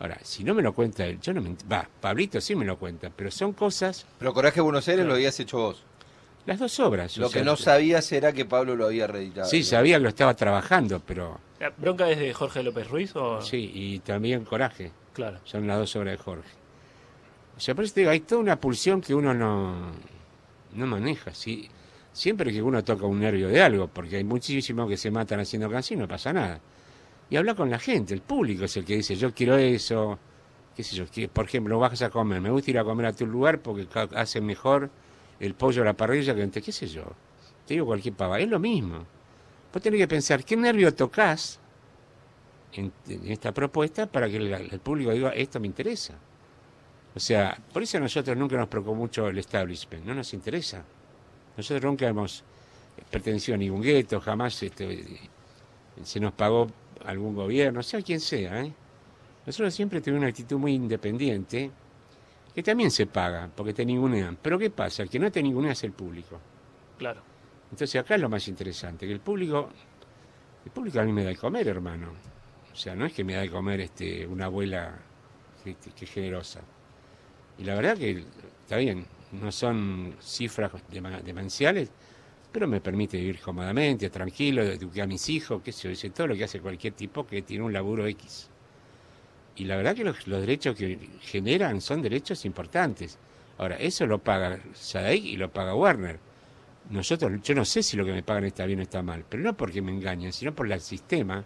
Ahora, 0.00 0.18
si 0.22 0.42
no 0.44 0.54
me 0.54 0.62
lo 0.62 0.72
cuenta 0.72 1.04
él, 1.04 1.20
yo 1.20 1.34
no 1.34 1.42
me... 1.42 1.54
Va, 1.70 1.86
Pablito 2.00 2.40
sí 2.40 2.56
me 2.56 2.64
lo 2.64 2.78
cuenta, 2.78 3.10
pero 3.14 3.30
son 3.30 3.52
cosas... 3.52 4.06
Pero 4.18 4.32
Coraje 4.32 4.62
Buenos 4.62 4.88
Aires 4.88 5.04
lo 5.04 5.12
habías 5.12 5.38
hecho 5.38 5.58
vos. 5.58 5.82
Las 6.46 6.58
dos 6.58 6.80
obras. 6.80 7.18
Lo 7.18 7.28
que 7.28 7.44
no 7.44 7.54
sabías 7.54 8.10
era 8.10 8.32
que 8.32 8.46
Pablo 8.46 8.74
lo 8.76 8.86
había 8.86 9.06
reeditado. 9.06 9.46
Sí, 9.46 9.62
sabía 9.62 9.98
que 9.98 10.04
lo 10.04 10.08
estaba 10.08 10.34
trabajando, 10.34 11.00
pero... 11.06 11.38
¿La 11.60 11.68
bronca 11.68 12.10
es 12.10 12.18
de 12.18 12.32
Jorge 12.32 12.62
López 12.62 12.88
Ruiz 12.88 13.14
o...? 13.14 13.42
Sí, 13.42 13.70
y 13.74 13.98
también 13.98 14.46
Coraje. 14.46 14.90
Claro. 15.12 15.38
Son 15.44 15.66
las 15.66 15.78
dos 15.78 15.94
obras 15.96 16.16
de 16.16 16.24
Jorge. 16.24 16.48
O 17.58 17.60
sea, 17.60 17.74
por 17.74 17.84
eso 17.84 17.92
te 17.92 18.00
digo, 18.00 18.10
hay 18.10 18.20
toda 18.20 18.40
una 18.40 18.58
pulsión 18.58 19.02
que 19.02 19.14
uno 19.14 19.34
no, 19.34 19.92
no 20.72 20.86
maneja. 20.86 21.34
¿sí? 21.34 21.68
Siempre 22.14 22.52
que 22.52 22.62
uno 22.62 22.82
toca 22.82 23.04
un 23.04 23.20
nervio 23.20 23.48
de 23.48 23.60
algo, 23.60 23.88
porque 23.88 24.16
hay 24.16 24.24
muchísimos 24.24 24.88
que 24.88 24.96
se 24.96 25.10
matan 25.10 25.40
haciendo 25.40 25.68
canciones, 25.70 26.04
no 26.04 26.08
pasa 26.08 26.32
nada. 26.32 26.58
Y 27.30 27.36
habla 27.36 27.54
con 27.54 27.70
la 27.70 27.78
gente, 27.78 28.12
el 28.12 28.22
público 28.22 28.64
es 28.64 28.76
el 28.76 28.84
que 28.84 28.96
dice, 28.96 29.14
yo 29.14 29.32
quiero 29.32 29.56
eso, 29.56 30.18
qué 30.74 30.82
sé 30.82 30.96
yo, 30.96 31.04
por 31.32 31.44
ejemplo, 31.44 31.78
vas 31.78 32.02
a 32.02 32.10
comer, 32.10 32.40
me 32.40 32.50
gusta 32.50 32.72
ir 32.72 32.78
a 32.78 32.84
comer 32.84 33.06
a 33.06 33.12
tu 33.12 33.24
lugar 33.24 33.60
porque 33.60 33.86
hace 34.16 34.40
mejor 34.40 34.90
el 35.38 35.54
pollo 35.54 35.82
a 35.82 35.84
la 35.84 35.92
parrilla 35.94 36.34
que 36.34 36.42
entre, 36.42 36.60
qué 36.60 36.72
sé 36.72 36.88
yo. 36.88 37.04
Te 37.66 37.74
digo 37.74 37.86
cualquier 37.86 38.14
pava, 38.14 38.40
es 38.40 38.48
lo 38.48 38.58
mismo. 38.58 39.06
Vos 39.72 39.80
tenés 39.80 39.98
que 39.98 40.08
pensar, 40.08 40.44
¿qué 40.44 40.56
nervio 40.56 40.92
tocas 40.92 41.60
en, 42.72 42.92
esta 43.26 43.52
propuesta 43.52 44.06
para 44.06 44.28
que 44.28 44.36
el 44.36 44.80
público 44.80 45.12
diga, 45.12 45.30
esto 45.30 45.60
me 45.60 45.68
interesa? 45.68 46.18
O 47.14 47.20
sea, 47.20 47.56
por 47.72 47.82
eso 47.82 47.98
a 47.98 48.00
nosotros 48.00 48.36
nunca 48.36 48.56
nos 48.56 48.68
preocupó 48.68 48.96
mucho 48.96 49.28
el 49.28 49.38
establishment, 49.38 50.04
no 50.04 50.14
nos 50.14 50.34
interesa. 50.34 50.84
Nosotros 51.56 51.84
nunca 51.84 52.08
hemos 52.08 52.42
pertenecido 53.08 53.54
a 53.54 53.58
ningún 53.58 53.82
gueto, 53.82 54.20
jamás 54.20 54.60
este, 54.62 55.20
se 56.02 56.20
nos 56.20 56.32
pagó 56.32 56.68
algún 57.04 57.34
gobierno, 57.34 57.82
sea 57.82 58.02
quien 58.02 58.20
sea. 58.20 58.62
¿eh? 58.62 58.72
Nosotros 59.46 59.74
siempre 59.74 60.00
tuvimos 60.00 60.20
una 60.20 60.28
actitud 60.28 60.58
muy 60.58 60.74
independiente, 60.74 61.70
que 62.54 62.62
también 62.62 62.90
se 62.90 63.06
paga, 63.06 63.50
porque 63.54 63.72
te 63.72 63.84
ningunean. 63.84 64.38
Pero 64.40 64.58
¿qué 64.58 64.70
pasa? 64.70 65.02
El 65.02 65.10
que 65.10 65.18
no 65.18 65.30
te 65.30 65.42
ningunea 65.42 65.72
es 65.72 65.84
el 65.84 65.92
público. 65.92 66.38
Claro. 66.98 67.22
Entonces 67.70 68.00
acá 68.00 68.16
es 68.16 68.20
lo 68.20 68.28
más 68.28 68.46
interesante, 68.48 69.06
que 69.06 69.12
el 69.12 69.20
público, 69.20 69.70
el 70.64 70.70
público 70.72 71.00
a 71.00 71.04
mí 71.04 71.12
me 71.12 71.22
da 71.22 71.30
de 71.30 71.36
comer, 71.36 71.68
hermano. 71.68 72.08
O 72.72 72.76
sea, 72.76 72.94
no 72.94 73.06
es 73.06 73.12
que 73.12 73.24
me 73.24 73.34
da 73.34 73.40
de 73.40 73.50
comer 73.50 73.80
este, 73.80 74.26
una 74.26 74.46
abuela 74.46 74.98
que, 75.62 75.76
que 75.76 76.04
es 76.04 76.10
generosa. 76.10 76.60
Y 77.58 77.64
la 77.64 77.74
verdad 77.74 77.96
que 77.96 78.24
está 78.62 78.76
bien, 78.76 79.06
no 79.32 79.52
son 79.52 80.16
cifras 80.20 80.72
demenciales, 81.24 81.90
pero 82.52 82.66
me 82.66 82.80
permite 82.80 83.16
vivir 83.16 83.40
cómodamente, 83.40 84.10
tranquilo, 84.10 84.62
educar 84.62 85.04
a 85.04 85.06
mis 85.06 85.28
hijos, 85.28 85.62
qué 85.62 85.72
sé 85.72 85.94
yo, 85.94 86.12
todo 86.12 86.28
lo 86.28 86.36
que 86.36 86.44
hace 86.44 86.60
cualquier 86.60 86.94
tipo 86.94 87.26
que 87.26 87.42
tiene 87.42 87.64
un 87.64 87.72
laburo 87.72 88.06
X. 88.06 88.48
Y 89.56 89.64
la 89.64 89.76
verdad 89.76 89.94
que 89.94 90.04
los, 90.04 90.24
derechos 90.26 90.76
que 90.76 90.98
generan 91.20 91.80
son 91.80 92.02
derechos 92.02 92.44
importantes. 92.44 93.18
Ahora, 93.58 93.76
eso 93.76 94.06
lo 94.06 94.18
paga 94.18 94.58
Sadek 94.74 95.24
y 95.24 95.36
lo 95.36 95.50
paga 95.52 95.74
Warner. 95.74 96.18
Nosotros, 96.88 97.40
yo 97.42 97.54
no 97.54 97.64
sé 97.64 97.82
si 97.82 97.96
lo 97.96 98.04
que 98.04 98.12
me 98.12 98.22
pagan 98.22 98.44
está 98.44 98.64
bien 98.64 98.80
o 98.80 98.82
está 98.82 99.02
mal, 99.02 99.24
pero 99.28 99.42
no 99.42 99.56
porque 99.56 99.82
me 99.82 99.92
engañen, 99.92 100.32
sino 100.32 100.54
por 100.54 100.70
el 100.70 100.80
sistema, 100.80 101.44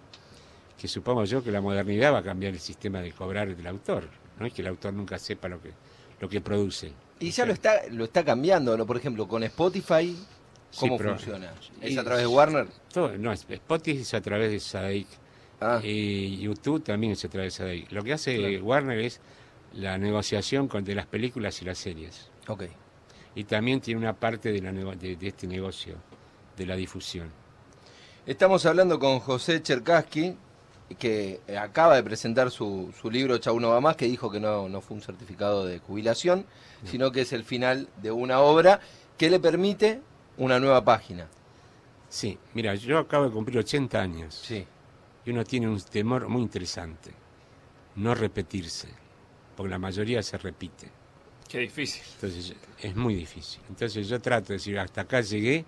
que 0.79 0.89
supongo 0.89 1.25
yo 1.25 1.43
que 1.43 1.51
la 1.51 1.61
modernidad 1.61 2.15
va 2.15 2.19
a 2.19 2.23
cambiar 2.23 2.53
el 2.53 2.61
sistema 2.61 3.01
de 3.01 3.13
cobrar 3.13 3.55
del 3.55 3.67
autor. 3.67 4.09
No 4.39 4.47
es 4.47 4.53
que 4.53 4.63
el 4.63 4.69
autor 4.69 4.95
nunca 4.95 5.19
sepa 5.19 5.49
lo 5.49 5.61
que 5.61 5.73
lo 6.21 6.29
que 6.29 6.41
produce. 6.41 6.93
Y 7.21 7.31
ya 7.31 7.47
lo 7.47 7.53
está 7.53 7.83
lo 7.91 8.05
está 8.05 8.25
cambiando, 8.25 8.77
¿no? 8.77 8.87
Por 8.87 8.97
ejemplo, 8.97 9.29
con 9.29 9.43
Spotify, 9.45 10.17
¿cómo 10.79 10.99
funciona? 10.99 11.53
¿Es 11.81 11.97
a 11.99 12.05
través 12.05 12.23
de 12.23 12.27
Warner? 12.27 12.67
Todo, 12.93 13.17
no, 13.17 13.33
Spotify 13.33 14.01
es 14.01 14.15
a 14.15 14.21
través 14.21 14.51
de 14.51 14.61
Sadaic. 14.61 15.07
Ah. 15.61 15.81
Y 15.83 16.39
YouTube 16.39 16.83
también 16.83 17.13
es 17.13 17.25
a 17.25 17.29
través 17.29 17.55
de 17.55 17.59
Sadaic. 17.59 17.93
Lo 17.93 18.03
que 18.03 18.13
hace 18.13 18.61
Warner 18.61 18.99
es 18.99 19.21
la 19.73 19.99
negociación 19.99 20.69
de 20.69 20.95
las 20.95 21.07
películas 21.07 21.61
y 21.63 21.65
las 21.65 21.79
series. 21.79 22.31
Ok. 22.49 22.65
Y 23.35 23.45
también 23.45 23.81
tiene 23.81 24.01
una 24.01 24.13
parte 24.13 24.53
de, 24.53 24.61
la, 24.61 24.73
de, 24.73 25.17
de 25.17 25.29
este 25.29 25.47
negocio, 25.47 25.97
de 26.57 26.67
la 26.67 26.77
difusión. 26.77 27.31
Estamos 28.27 28.65
hablando 28.65 28.99
con 28.99 29.21
José 29.21 29.63
Cherkaski, 29.63 30.37
que 30.99 31.41
acaba 31.59 31.97
de 31.97 32.03
presentar 32.03 32.51
su, 32.51 32.93
su 33.01 33.11
libro 33.11 33.39
Chau 33.39 33.59
no 33.59 33.71
va 33.71 33.81
más, 33.81 33.97
que 33.97 34.07
dijo 34.07 34.31
que 34.31 34.41
no, 34.41 34.69
no 34.69 34.81
fue 34.81 34.97
un 34.97 35.03
certificado 35.03 35.67
de 35.67 35.79
jubilación, 35.79 36.47
sino 36.85 37.11
que 37.11 37.23
es 37.23 37.33
el 37.33 37.45
final 37.45 37.89
de 38.03 38.13
una 38.13 38.41
obra 38.41 38.81
que 39.19 39.31
le 39.31 39.41
permite 39.41 40.01
una 40.39 40.59
nueva 40.59 40.85
página. 40.85 41.29
Sí, 42.09 42.39
mira, 42.55 42.75
yo 42.75 42.99
acabo 42.99 43.25
de 43.25 43.31
cumplir 43.31 43.59
80 43.59 44.01
años. 44.01 44.41
Sí. 44.45 44.67
Y 45.25 45.31
uno 45.31 45.45
tiene 45.45 45.69
un 45.69 45.81
temor 45.81 46.29
muy 46.29 46.43
interesante, 46.43 47.11
no 47.97 48.15
repetirse, 48.15 48.89
porque 49.57 49.71
la 49.71 49.79
mayoría 49.79 50.23
se 50.23 50.37
repite. 50.37 50.91
Qué 51.49 51.59
difícil. 51.59 52.03
Entonces, 52.15 52.55
es 52.81 52.97
muy 52.97 53.15
difícil. 53.15 53.61
Entonces 53.69 54.09
yo 54.09 54.21
trato 54.21 54.49
de 54.49 54.55
decir, 54.55 54.79
hasta 54.79 55.03
acá 55.03 55.21
llegué, 55.21 55.65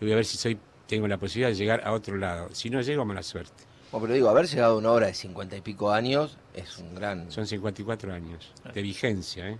y 0.00 0.04
voy 0.04 0.12
a 0.12 0.16
ver 0.16 0.24
si 0.24 0.36
soy 0.36 0.58
tengo 0.88 1.06
la 1.06 1.18
posibilidad 1.18 1.50
de 1.50 1.54
llegar 1.54 1.82
a 1.84 1.92
otro 1.92 2.16
lado. 2.16 2.48
Si 2.52 2.70
no 2.70 2.80
llego, 2.80 3.04
mala 3.04 3.22
suerte. 3.22 3.64
Bueno, 3.92 4.06
pero 4.06 4.14
digo, 4.14 4.28
haber 4.30 4.46
llegado 4.46 4.74
a 4.74 4.78
una 4.78 4.90
obra 4.90 5.06
de 5.06 5.14
cincuenta 5.14 5.56
y 5.56 5.60
pico 5.60 5.92
años 5.92 6.38
es 6.54 6.78
un 6.78 6.94
gran... 6.94 7.30
Son 7.30 7.46
54 7.46 8.12
años 8.12 8.52
de 8.74 8.82
vigencia, 8.82 9.48
¿eh? 9.50 9.58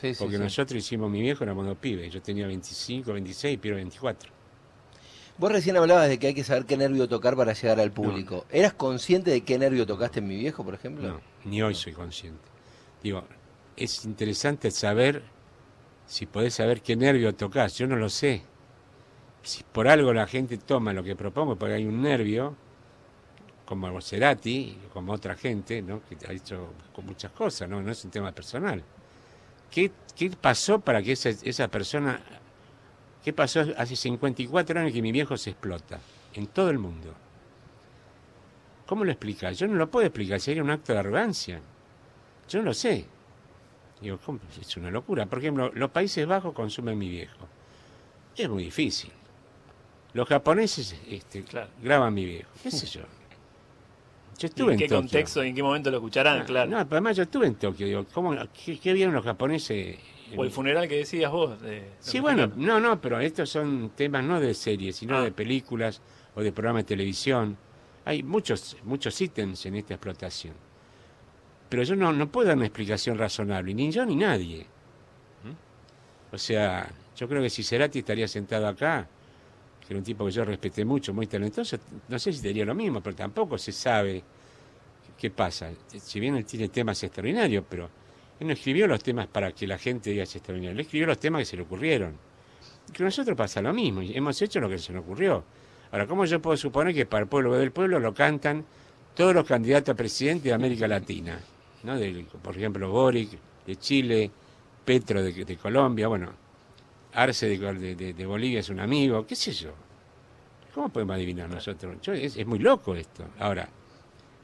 Sí, 0.00 0.14
sí, 0.14 0.22
Porque 0.22 0.38
nosotros 0.38 0.78
hicimos, 0.78 1.10
mi 1.10 1.20
viejo 1.20 1.42
era 1.42 1.54
modo 1.54 1.74
pibe, 1.74 2.08
yo 2.08 2.22
tenía 2.22 2.46
25, 2.46 3.12
26, 3.12 3.58
pero 3.60 3.76
24. 3.76 4.30
Vos 5.38 5.52
recién 5.52 5.76
hablabas 5.76 6.08
de 6.08 6.18
que 6.18 6.28
hay 6.28 6.34
que 6.34 6.44
saber 6.44 6.66
qué 6.66 6.76
nervio 6.76 7.08
tocar 7.08 7.36
para 7.36 7.52
llegar 7.52 7.78
al 7.78 7.92
público. 7.92 8.44
¿Eras 8.50 8.74
consciente 8.74 9.30
de 9.30 9.42
qué 9.42 9.58
nervio 9.58 9.86
tocaste 9.86 10.18
en 10.18 10.26
mi 10.26 10.36
viejo, 10.36 10.64
por 10.64 10.74
ejemplo? 10.74 11.08
No, 11.08 11.20
ni 11.44 11.62
hoy 11.62 11.74
soy 11.74 11.92
consciente. 11.92 12.42
Digo, 13.02 13.24
es 13.76 14.04
interesante 14.04 14.70
saber, 14.72 15.22
si 16.06 16.26
podés 16.26 16.54
saber 16.54 16.80
qué 16.82 16.96
nervio 16.96 17.34
tocas, 17.34 17.76
yo 17.78 17.86
no 17.86 17.94
lo 17.94 18.08
sé. 18.08 18.42
Si 19.42 19.62
por 19.62 19.86
algo 19.86 20.12
la 20.12 20.26
gente 20.26 20.58
toma 20.58 20.92
lo 20.92 21.04
que 21.04 21.14
propongo, 21.14 21.54
porque 21.56 21.74
hay 21.74 21.86
un 21.86 22.02
nervio, 22.02 22.56
como 23.64 24.00
Cerati, 24.00 24.76
como 24.92 25.12
otra 25.12 25.36
gente, 25.36 25.82
¿no? 25.82 26.02
que 26.02 26.16
ha 26.26 26.32
dicho 26.32 26.72
con 26.92 27.06
muchas 27.06 27.30
cosas, 27.30 27.68
¿no? 27.68 27.80
no 27.80 27.92
es 27.92 28.04
un 28.04 28.10
tema 28.10 28.32
personal. 28.32 28.82
¿Qué, 29.70 29.90
qué 30.16 30.30
pasó 30.30 30.80
para 30.80 31.02
que 31.02 31.12
esa, 31.12 31.30
esa 31.30 31.68
persona... 31.68 32.20
¿Qué 33.24 33.32
pasó 33.32 33.64
hace 33.76 33.96
54 33.96 34.80
años 34.80 34.92
que 34.92 35.02
mi 35.02 35.12
viejo 35.12 35.36
se 35.36 35.50
explota? 35.50 36.00
En 36.34 36.46
todo 36.46 36.70
el 36.70 36.78
mundo. 36.78 37.14
¿Cómo 38.86 39.04
lo 39.04 39.10
explica? 39.10 39.52
Yo 39.52 39.66
no 39.66 39.74
lo 39.74 39.90
puedo 39.90 40.06
explicar, 40.06 40.40
sería 40.40 40.62
un 40.62 40.70
acto 40.70 40.92
de 40.92 40.98
arrogancia. 40.98 41.60
Yo 42.48 42.60
no 42.60 42.66
lo 42.66 42.74
sé. 42.74 43.04
Digo, 44.00 44.18
es 44.60 44.76
una 44.76 44.90
locura. 44.90 45.26
Por 45.26 45.40
ejemplo, 45.40 45.70
los 45.74 45.90
Países 45.90 46.26
Bajos 46.26 46.54
consumen 46.54 46.96
mi 46.96 47.08
viejo. 47.08 47.46
Es 48.36 48.48
muy 48.48 48.64
difícil. 48.64 49.10
Los 50.14 50.28
japoneses 50.28 50.96
este, 51.08 51.44
graban 51.82 52.14
mi 52.14 52.24
viejo. 52.24 52.50
¿Qué 52.62 52.70
sé 52.70 52.86
yo? 52.86 53.02
Yo 54.38 54.46
estuve 54.46 54.74
¿En 54.74 54.78
qué 54.78 54.88
contexto, 54.88 55.42
en 55.42 55.52
qué 55.52 55.62
momento 55.62 55.90
lo 55.90 55.96
escucharán? 55.96 56.42
Ah, 56.42 56.44
claro. 56.44 56.70
No, 56.70 56.78
además 56.78 57.16
yo 57.16 57.24
estuve 57.24 57.48
en 57.48 57.56
Tokio, 57.56 57.86
digo, 57.86 58.06
¿cómo, 58.12 58.36
qué, 58.52 58.92
vieron 58.92 59.12
los 59.12 59.24
japoneses? 59.24 59.98
O 60.36 60.44
el 60.44 60.50
funeral 60.50 60.86
que 60.86 60.98
decías 60.98 61.32
vos. 61.32 61.58
sí, 61.98 62.20
bueno, 62.20 62.52
no, 62.54 62.78
no, 62.78 63.00
pero 63.00 63.18
estos 63.18 63.50
son 63.50 63.90
temas 63.96 64.22
no 64.22 64.38
de 64.38 64.54
series, 64.54 64.96
sino 64.96 65.16
ah. 65.16 65.22
de 65.22 65.32
películas 65.32 66.00
o 66.36 66.42
de 66.42 66.52
programas 66.52 66.84
de 66.84 66.88
televisión. 66.88 67.56
Hay 68.04 68.22
muchos, 68.22 68.76
muchos 68.84 69.20
ítems 69.20 69.66
en 69.66 69.74
esta 69.74 69.94
explotación. 69.94 70.54
Pero 71.68 71.82
yo 71.82 71.96
no, 71.96 72.12
no 72.12 72.30
puedo 72.30 72.48
dar 72.48 72.56
una 72.56 72.66
explicación 72.66 73.18
razonable, 73.18 73.74
ni 73.74 73.90
yo 73.90 74.06
ni 74.06 74.14
nadie. 74.14 74.66
¿Mm? 75.42 76.34
O 76.34 76.38
sea, 76.38 76.88
yo 77.16 77.28
creo 77.28 77.42
que 77.42 77.50
si 77.50 77.64
Cerati 77.64 77.98
estaría 77.98 78.28
sentado 78.28 78.68
acá, 78.68 79.08
que 79.88 79.94
era 79.94 80.00
un 80.00 80.04
tipo 80.04 80.26
que 80.26 80.32
yo 80.32 80.44
respeté 80.44 80.84
mucho, 80.84 81.14
muy 81.14 81.26
talentoso, 81.26 81.78
no 82.08 82.18
sé 82.18 82.30
si 82.30 82.42
diría 82.42 82.66
lo 82.66 82.74
mismo, 82.74 83.00
pero 83.00 83.16
tampoco 83.16 83.56
se 83.56 83.72
sabe 83.72 84.22
qué 85.16 85.30
pasa. 85.30 85.70
Si 85.98 86.20
bien 86.20 86.36
él 86.36 86.44
tiene 86.44 86.68
temas 86.68 87.02
extraordinarios, 87.02 87.64
pero 87.66 87.88
él 88.38 88.46
no 88.46 88.52
escribió 88.52 88.86
los 88.86 89.02
temas 89.02 89.28
para 89.28 89.50
que 89.52 89.66
la 89.66 89.78
gente 89.78 90.10
diga 90.10 90.24
es 90.24 90.36
extraordinario, 90.36 90.74
él 90.78 90.80
escribió 90.80 91.06
los 91.06 91.18
temas 91.18 91.40
que 91.40 91.46
se 91.46 91.56
le 91.56 91.62
ocurrieron. 91.62 92.18
Que 92.92 93.02
nosotros 93.02 93.34
pasa 93.34 93.62
lo 93.62 93.72
mismo, 93.72 94.02
y 94.02 94.14
hemos 94.14 94.42
hecho 94.42 94.60
lo 94.60 94.68
que 94.68 94.76
se 94.76 94.92
nos 94.92 95.04
ocurrió. 95.04 95.42
Ahora, 95.90 96.06
¿cómo 96.06 96.26
yo 96.26 96.42
puedo 96.42 96.58
suponer 96.58 96.94
que 96.94 97.06
para 97.06 97.22
el 97.22 97.28
pueblo 97.30 97.54
del 97.54 97.72
pueblo 97.72 97.98
lo 97.98 98.12
cantan 98.12 98.66
todos 99.14 99.34
los 99.34 99.46
candidatos 99.46 99.94
a 99.94 99.96
presidente 99.96 100.50
de 100.50 100.54
América 100.54 100.86
Latina? 100.86 101.40
¿no? 101.84 101.98
De, 101.98 102.26
por 102.42 102.54
ejemplo, 102.54 102.90
Boric 102.90 103.30
de 103.66 103.76
Chile, 103.76 104.30
Petro 104.84 105.22
de, 105.22 105.32
de 105.32 105.56
Colombia, 105.56 106.08
bueno, 106.08 106.30
Arce 107.18 107.48
de, 107.48 108.26
Bolivia 108.26 108.60
es 108.60 108.68
un 108.68 108.78
amigo, 108.78 109.26
qué 109.26 109.34
sé 109.34 109.50
yo. 109.50 109.72
¿Cómo 110.72 110.88
podemos 110.88 111.16
adivinar 111.16 111.50
nosotros? 111.50 111.96
Es, 112.06 112.46
muy 112.46 112.60
loco 112.60 112.94
esto. 112.94 113.24
Ahora, 113.40 113.68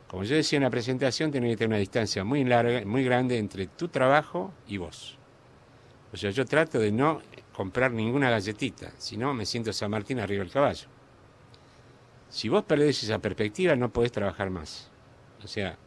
como 0.08 0.24
yo 0.24 0.34
decía 0.34 0.56
en 0.56 0.64
la 0.64 0.70
presentación, 0.70 1.30
tiene 1.30 1.50
que 1.50 1.56
tener 1.56 1.68
una 1.68 1.78
distancia 1.78 2.24
muy 2.24 2.42
larga, 2.42 2.84
muy 2.84 3.04
grande 3.04 3.38
entre 3.38 3.68
tu 3.68 3.86
trabajo 3.86 4.52
y 4.66 4.78
vos. 4.78 5.16
O 6.12 6.16
sea, 6.16 6.30
yo 6.30 6.44
trato 6.46 6.80
de 6.80 6.90
no 6.90 7.22
comprar 7.52 7.92
ninguna 7.92 8.28
galletita, 8.28 8.90
si 8.98 9.16
no 9.16 9.32
me 9.34 9.46
siento 9.46 9.72
San 9.72 9.92
Martín 9.92 10.18
arriba 10.18 10.42
del 10.42 10.52
caballo. 10.52 10.88
Si 12.28 12.48
vos 12.48 12.64
perdés 12.64 13.04
esa 13.04 13.20
perspectiva, 13.20 13.76
no 13.76 13.92
podés 13.92 14.10
trabajar 14.10 14.50
más. 14.50 14.90
O 15.44 15.46
sea, 15.46 15.78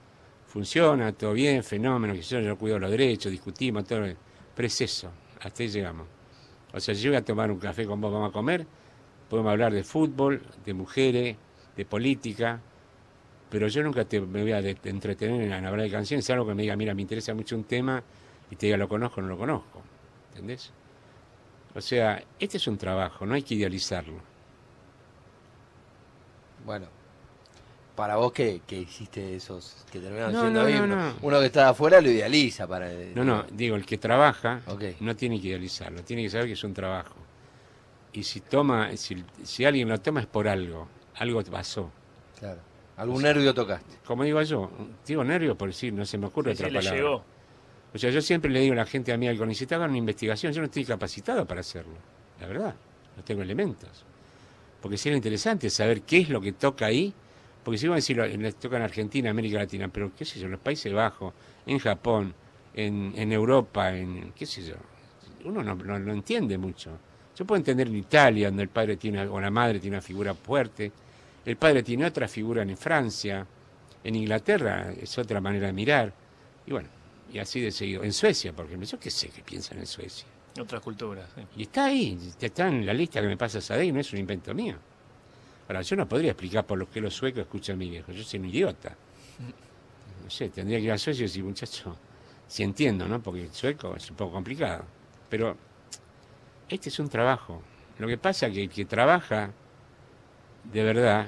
funciona, 0.45 1.12
todo 1.12 1.34
bien, 1.34 1.65
fenómeno, 1.65 2.13
que 2.13 2.21
yo, 2.21 2.39
yo 2.39 2.58
cuido 2.58 2.80
los 2.80 2.91
derechos, 2.91 3.30
discutimos, 3.30 3.84
todo. 3.84 4.06
Pero 4.56 4.67
es 4.67 4.80
eso, 4.80 5.12
hasta 5.41 5.63
ahí 5.63 5.69
llegamos. 5.69 6.16
O 6.73 6.80
sea, 6.80 6.93
yo 6.93 7.12
voy 7.12 7.17
a 7.17 7.25
tomar 7.25 7.51
un 7.51 7.60
café 7.60 7.86
con 7.86 8.01
vos, 8.01 8.12
vamos 8.12 8.30
a 8.30 8.34
comer, 8.34 8.65
podemos 9.30 9.51
hablar 9.51 9.73
de 9.73 9.84
fútbol, 9.84 10.41
de 10.65 10.73
mujeres, 10.73 11.38
de 11.75 11.86
política, 11.86 12.60
pero 13.49 13.67
yo 13.67 13.82
nunca 13.84 14.06
me 14.12 14.41
voy 14.41 14.51
a 14.51 14.60
entretener 14.60 15.41
en 15.41 15.65
hablar 15.65 15.82
de 15.82 15.91
canciones, 15.91 16.30
algo 16.30 16.45
que 16.47 16.53
me 16.53 16.63
diga, 16.63 16.75
mira, 16.75 16.93
me 16.93 17.01
interesa 17.01 17.34
mucho 17.34 17.56
un 17.56 17.63
tema, 17.63 18.03
y 18.51 18.56
te 18.56 18.67
diga, 18.67 18.77
lo 18.77 18.88
conozco 18.88 19.21
o 19.21 19.23
no 19.23 19.30
lo 19.30 19.38
conozco. 19.38 19.82
¿Entendés? 20.30 20.71
O 21.75 21.82
sea, 21.82 22.23
este 22.39 22.58
es 22.58 22.67
un 22.67 22.77
trabajo, 22.77 23.25
no 23.25 23.36
hay 23.36 23.43
que 23.43 23.56
idealizarlo. 23.56 24.19
Bueno, 26.65 26.88
para 27.97 28.15
vos 28.15 28.31
que, 28.31 28.62
que 28.67 28.77
hiciste 28.77 29.36
esos 29.36 29.75
que 29.91 29.99
terminaron 29.99 30.31
No, 30.31 30.41
siendo 30.41 30.62
no, 30.63 30.69
no, 30.69 30.75
himnos, 30.75 31.15
no. 31.15 31.19
uno 31.27 31.39
que 31.39 31.47
está 31.47 31.67
afuera 31.69 31.99
lo 31.99 32.10
idealiza 32.12 32.67
para 32.67 32.89
No, 33.15 33.23
no, 33.25 33.43
digo, 33.51 33.75
el 33.75 33.86
que 33.86 33.97
trabaja 33.97 34.62
no 34.99 35.15
tiene 35.15 35.41
que 35.41 35.47
idealizarlo, 35.47 36.03
tiene 36.03 36.21
que 36.23 36.29
saber 36.29 36.45
que 36.45 36.53
es 36.53 36.63
un 36.63 36.73
trabajo. 36.75 37.15
Y 38.13 38.23
si 38.23 38.39
toma, 38.41 38.95
si, 38.95 39.23
si 39.43 39.65
alguien 39.65 39.89
lo 39.89 39.99
toma 39.99 40.21
es 40.21 40.27
por 40.27 40.47
algo, 40.47 40.88
algo 41.15 41.43
pasó. 41.45 41.91
Claro. 42.39 42.62
Algún 42.97 43.21
nervio 43.23 43.53
tocaste. 43.53 43.97
Como 44.05 44.23
digo 44.23 44.41
yo, 44.43 44.71
digo 45.05 45.23
nervio 45.23 45.57
por 45.57 45.69
decir, 45.69 45.91
no 45.91 46.05
se 46.05 46.17
me 46.19 46.27
ocurre 46.27 46.55
Sí, 46.55 46.63
otra 46.63 46.67
sí, 46.67 46.73
le 46.73 46.79
palabra. 46.79 46.97
llegó. 46.99 47.23
O 47.93 47.97
sea, 47.97 48.10
yo 48.12 48.21
siempre 48.21 48.51
le 48.51 48.60
digo 48.60 48.73
a 48.73 48.77
la 48.77 48.86
gente 48.86 49.12
a 49.12 49.17
mí 49.17 49.27
al 49.27 49.38
CONICET, 49.38 49.71
hagan 49.73 49.89
una 49.89 49.97
investigación, 49.99 50.53
yo 50.53 50.62
no 50.62 50.65
estoy 50.65 50.86
capacitado 50.86 51.45
para 51.45 51.62
hacerlo, 51.62 51.95
la 52.39 52.45
verdad, 52.47 52.75
no 53.15 53.23
tengo 53.23 53.41
elementos. 53.41 54.05
Porque 54.81 54.97
sería 54.97 55.15
interesante 55.15 55.69
saber 55.71 56.03
qué 56.03 56.19
es 56.19 56.29
lo 56.29 56.39
que 56.39 56.51
toca 56.53 56.86
ahí, 56.86 57.12
porque 57.67 57.80
si 57.80 57.89
vos 57.89 57.97
decís, 57.97 58.39
les 58.39 58.56
toca 58.56 58.77
en 58.77 58.84
Argentina, 58.84 59.30
América 59.30 59.58
Latina, 59.58 59.89
pero 59.89 60.15
qué 60.15 60.23
sé 60.23 60.39
yo, 60.39 60.45
en 60.45 60.53
los 60.53 60.62
Países 60.62 60.93
Bajos, 60.93 61.34
en 61.65 61.80
Japón, 61.80 62.34
en, 62.73 63.12
en 63.13 63.34
Europa, 63.34 63.93
en 63.93 64.32
qué 64.34 64.45
sé 64.45 64.63
yo, 64.63 64.75
uno 65.43 65.62
no, 65.62 65.75
no, 65.75 65.99
no 65.99 66.13
entiende 66.13 66.58
mucho. 66.58 66.97
Yo 67.36 67.43
puedo 67.43 67.58
entender 67.58 67.88
en 67.88 67.97
Italia, 67.97 68.47
donde 68.47 68.63
el 68.63 68.69
padre 68.69 68.95
tiene, 68.95 69.27
o 69.27 69.41
la 69.41 69.51
madre 69.51 69.82
tiene 69.82 69.97
una 69.97 70.01
figura 70.01 70.34
fuerte, 70.34 70.93
el 71.45 71.58
padre 71.58 71.84
tiene 71.84 72.06
otra 72.06 72.30
figura 72.30 72.62
en 72.62 72.77
Francia, 72.77 73.45
en 74.01 74.15
Inglaterra 74.15 74.93
es 74.97 75.17
otra 75.17 75.41
manera 75.41 75.67
de 75.67 75.73
mirar, 75.73 76.13
y 76.65 76.71
bueno, 76.71 76.88
y 77.34 77.38
así 77.38 77.60
de 77.60 77.71
seguido. 77.71 78.01
En 78.01 78.13
Suecia, 78.13 78.53
por 78.53 78.67
ejemplo, 78.67 78.88
yo 78.88 78.97
qué 78.97 79.12
sé 79.12 79.27
qué 79.27 79.41
piensan 79.41 79.80
en 79.80 79.88
Suecia. 79.88 80.25
Otras 80.58 80.82
culturas. 80.82 81.30
sí. 81.36 81.41
Y 81.58 81.63
está 81.63 81.88
ahí, 81.88 82.17
está 82.39 82.69
en 82.69 82.86
la 82.86 82.93
lista 82.93 83.19
que 83.19 83.27
me 83.27 83.36
pasa 83.36 83.60
Sadei, 83.60 83.91
no 83.91 83.99
es 83.99 84.13
un 84.13 84.19
invento 84.19 84.53
mío. 84.53 84.77
Ahora, 85.67 85.82
yo 85.82 85.95
no 85.95 86.08
podría 86.08 86.32
explicar 86.32 86.65
por 86.65 86.77
lo 86.77 86.89
que 86.89 87.01
los 87.01 87.13
suecos 87.13 87.41
escuchan 87.41 87.75
a 87.75 87.77
mi 87.77 87.89
viejo, 87.89 88.12
yo 88.12 88.23
soy 88.23 88.39
un 88.39 88.45
idiota. 88.45 88.95
No 90.23 90.30
sé, 90.30 90.49
tendría 90.49 90.77
que 90.77 90.86
ir 90.86 90.91
a 90.91 90.97
Suecia 90.97 91.23
y 91.23 91.27
decir, 91.27 91.43
muchacho, 91.43 91.95
si 92.47 92.63
entiendo, 92.63 93.08
¿no? 93.08 93.21
Porque 93.21 93.43
el 93.43 93.53
sueco 93.53 93.95
es 93.95 94.10
un 94.10 94.15
poco 94.15 94.34
complicado. 94.34 94.86
Pero 95.30 95.58
este 96.69 96.89
es 96.89 96.99
un 96.99 97.10
trabajo. 97.10 97.62
Lo 97.99 98.08
que 98.08 98.17
pasa 98.17 98.47
es 98.47 98.53
que 98.53 98.63
el 98.63 98.69
que 98.69 98.86
trabaja 98.86 99.51
de 100.71 100.84
verdad, 100.84 101.27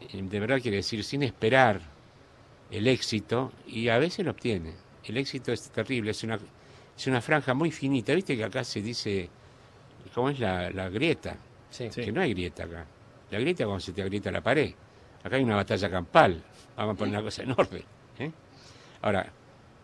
eh, 0.00 0.22
de 0.22 0.40
verdad 0.40 0.60
quiere 0.60 0.78
decir 0.78 1.02
sin 1.04 1.22
esperar 1.22 1.80
el 2.70 2.86
éxito, 2.86 3.52
y 3.66 3.88
a 3.88 3.98
veces 3.98 4.24
lo 4.24 4.32
obtiene. 4.32 4.74
El 5.04 5.16
éxito 5.16 5.52
es 5.52 5.70
terrible, 5.70 6.10
es 6.10 6.22
una, 6.22 6.38
es 6.96 7.06
una 7.06 7.22
franja 7.22 7.54
muy 7.54 7.70
finita. 7.70 8.14
Viste 8.14 8.36
que 8.36 8.44
acá 8.44 8.62
se 8.62 8.82
dice, 8.82 9.30
¿cómo 10.14 10.28
es 10.28 10.38
la, 10.38 10.70
la 10.70 10.90
grieta? 10.90 11.36
Sí. 11.70 11.88
Sí. 11.90 12.02
Que 12.02 12.12
no 12.12 12.20
hay 12.20 12.34
grieta 12.34 12.64
acá. 12.64 12.86
La 13.30 13.38
grieta 13.38 13.64
cuando 13.64 13.80
se 13.80 13.92
te 13.92 14.02
agrieta 14.02 14.30
la 14.30 14.40
pared. 14.40 14.72
Acá 15.22 15.36
hay 15.36 15.42
una 15.42 15.56
batalla 15.56 15.90
campal. 15.90 16.42
Vamos 16.76 16.94
a 16.94 16.98
poner 16.98 17.14
una 17.14 17.22
cosa 17.22 17.42
enorme. 17.42 17.82
¿eh? 18.18 18.30
Ahora, 19.02 19.26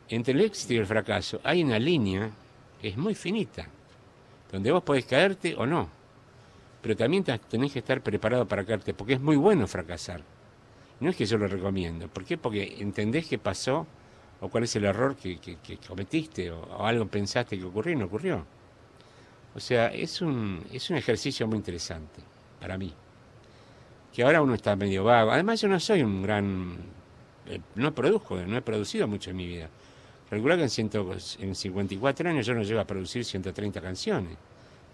entre 0.09 0.33
el 0.35 0.41
éxito 0.41 0.75
y 0.75 0.77
el 0.79 0.87
fracaso 0.87 1.41
hay 1.45 1.63
una 1.63 1.79
línea 1.79 2.31
que 2.81 2.89
es 2.89 2.97
muy 2.97 3.15
finita, 3.15 3.67
donde 4.53 4.71
vos 4.71 4.83
podés 4.83 5.05
caerte 5.07 5.55
o 5.57 5.67
no. 5.67 5.89
Pero 6.83 6.97
también 6.97 7.25
te- 7.25 7.39
tenés 7.39 7.73
que 7.73 7.79
estar 7.81 8.01
preparado 8.03 8.47
para 8.47 8.65
caerte, 8.65 8.93
porque 8.95 9.15
es 9.15 9.21
muy 9.21 9.37
bueno 9.37 9.67
fracasar. 9.67 10.21
No 11.01 11.11
es 11.11 11.17
que 11.17 11.27
yo 11.27 11.37
lo 11.39 11.47
recomiendo. 11.49 12.09
¿Por 12.09 12.25
qué? 12.25 12.37
Porque 12.39 12.77
entendés 12.79 13.27
qué 13.27 13.39
pasó 13.39 13.87
o 14.41 14.49
cuál 14.49 14.65
es 14.65 14.77
el 14.77 14.85
error 14.85 15.17
que 15.17 15.39
cometiste 15.89 16.51
o, 16.51 16.61
o 16.61 16.87
algo 16.87 17.07
pensaste 17.07 17.59
que 17.59 17.65
ocurrió 17.65 17.95
y 17.95 17.97
no 17.97 18.05
ocurrió. 18.07 18.45
O 19.55 19.61
sea, 19.61 19.89
es 19.89 20.21
un, 20.21 20.63
es 20.73 20.91
un 20.91 20.97
ejercicio 20.97 21.47
muy 21.47 21.57
interesante 21.57 22.21
para 22.61 22.77
mí. 22.77 22.93
Que 24.15 24.23
ahora 24.23 24.41
uno 24.41 24.55
está 24.55 24.77
medio 24.77 25.03
vago. 25.05 25.33
Además, 25.33 25.61
yo 25.61 25.69
no 25.69 25.81
soy 25.81 26.03
un 26.03 26.23
gran. 26.23 26.77
eh, 27.47 27.61
no 27.75 27.93
produzco, 27.93 28.37
no 28.37 28.57
he 28.57 28.63
producido 28.63 29.09
mucho 29.09 29.31
en 29.31 29.37
mi 29.37 29.47
vida. 29.47 29.69
Calcula 30.31 30.57
que 30.57 30.63
en, 30.63 30.71
ciento, 30.71 31.15
en 31.41 31.55
54 31.55 32.31
años 32.31 32.47
yo 32.47 32.55
no 32.55 32.63
llego 32.63 32.81
a 32.81 32.87
producir 32.87 33.25
130 33.25 33.81
canciones. 33.81 34.37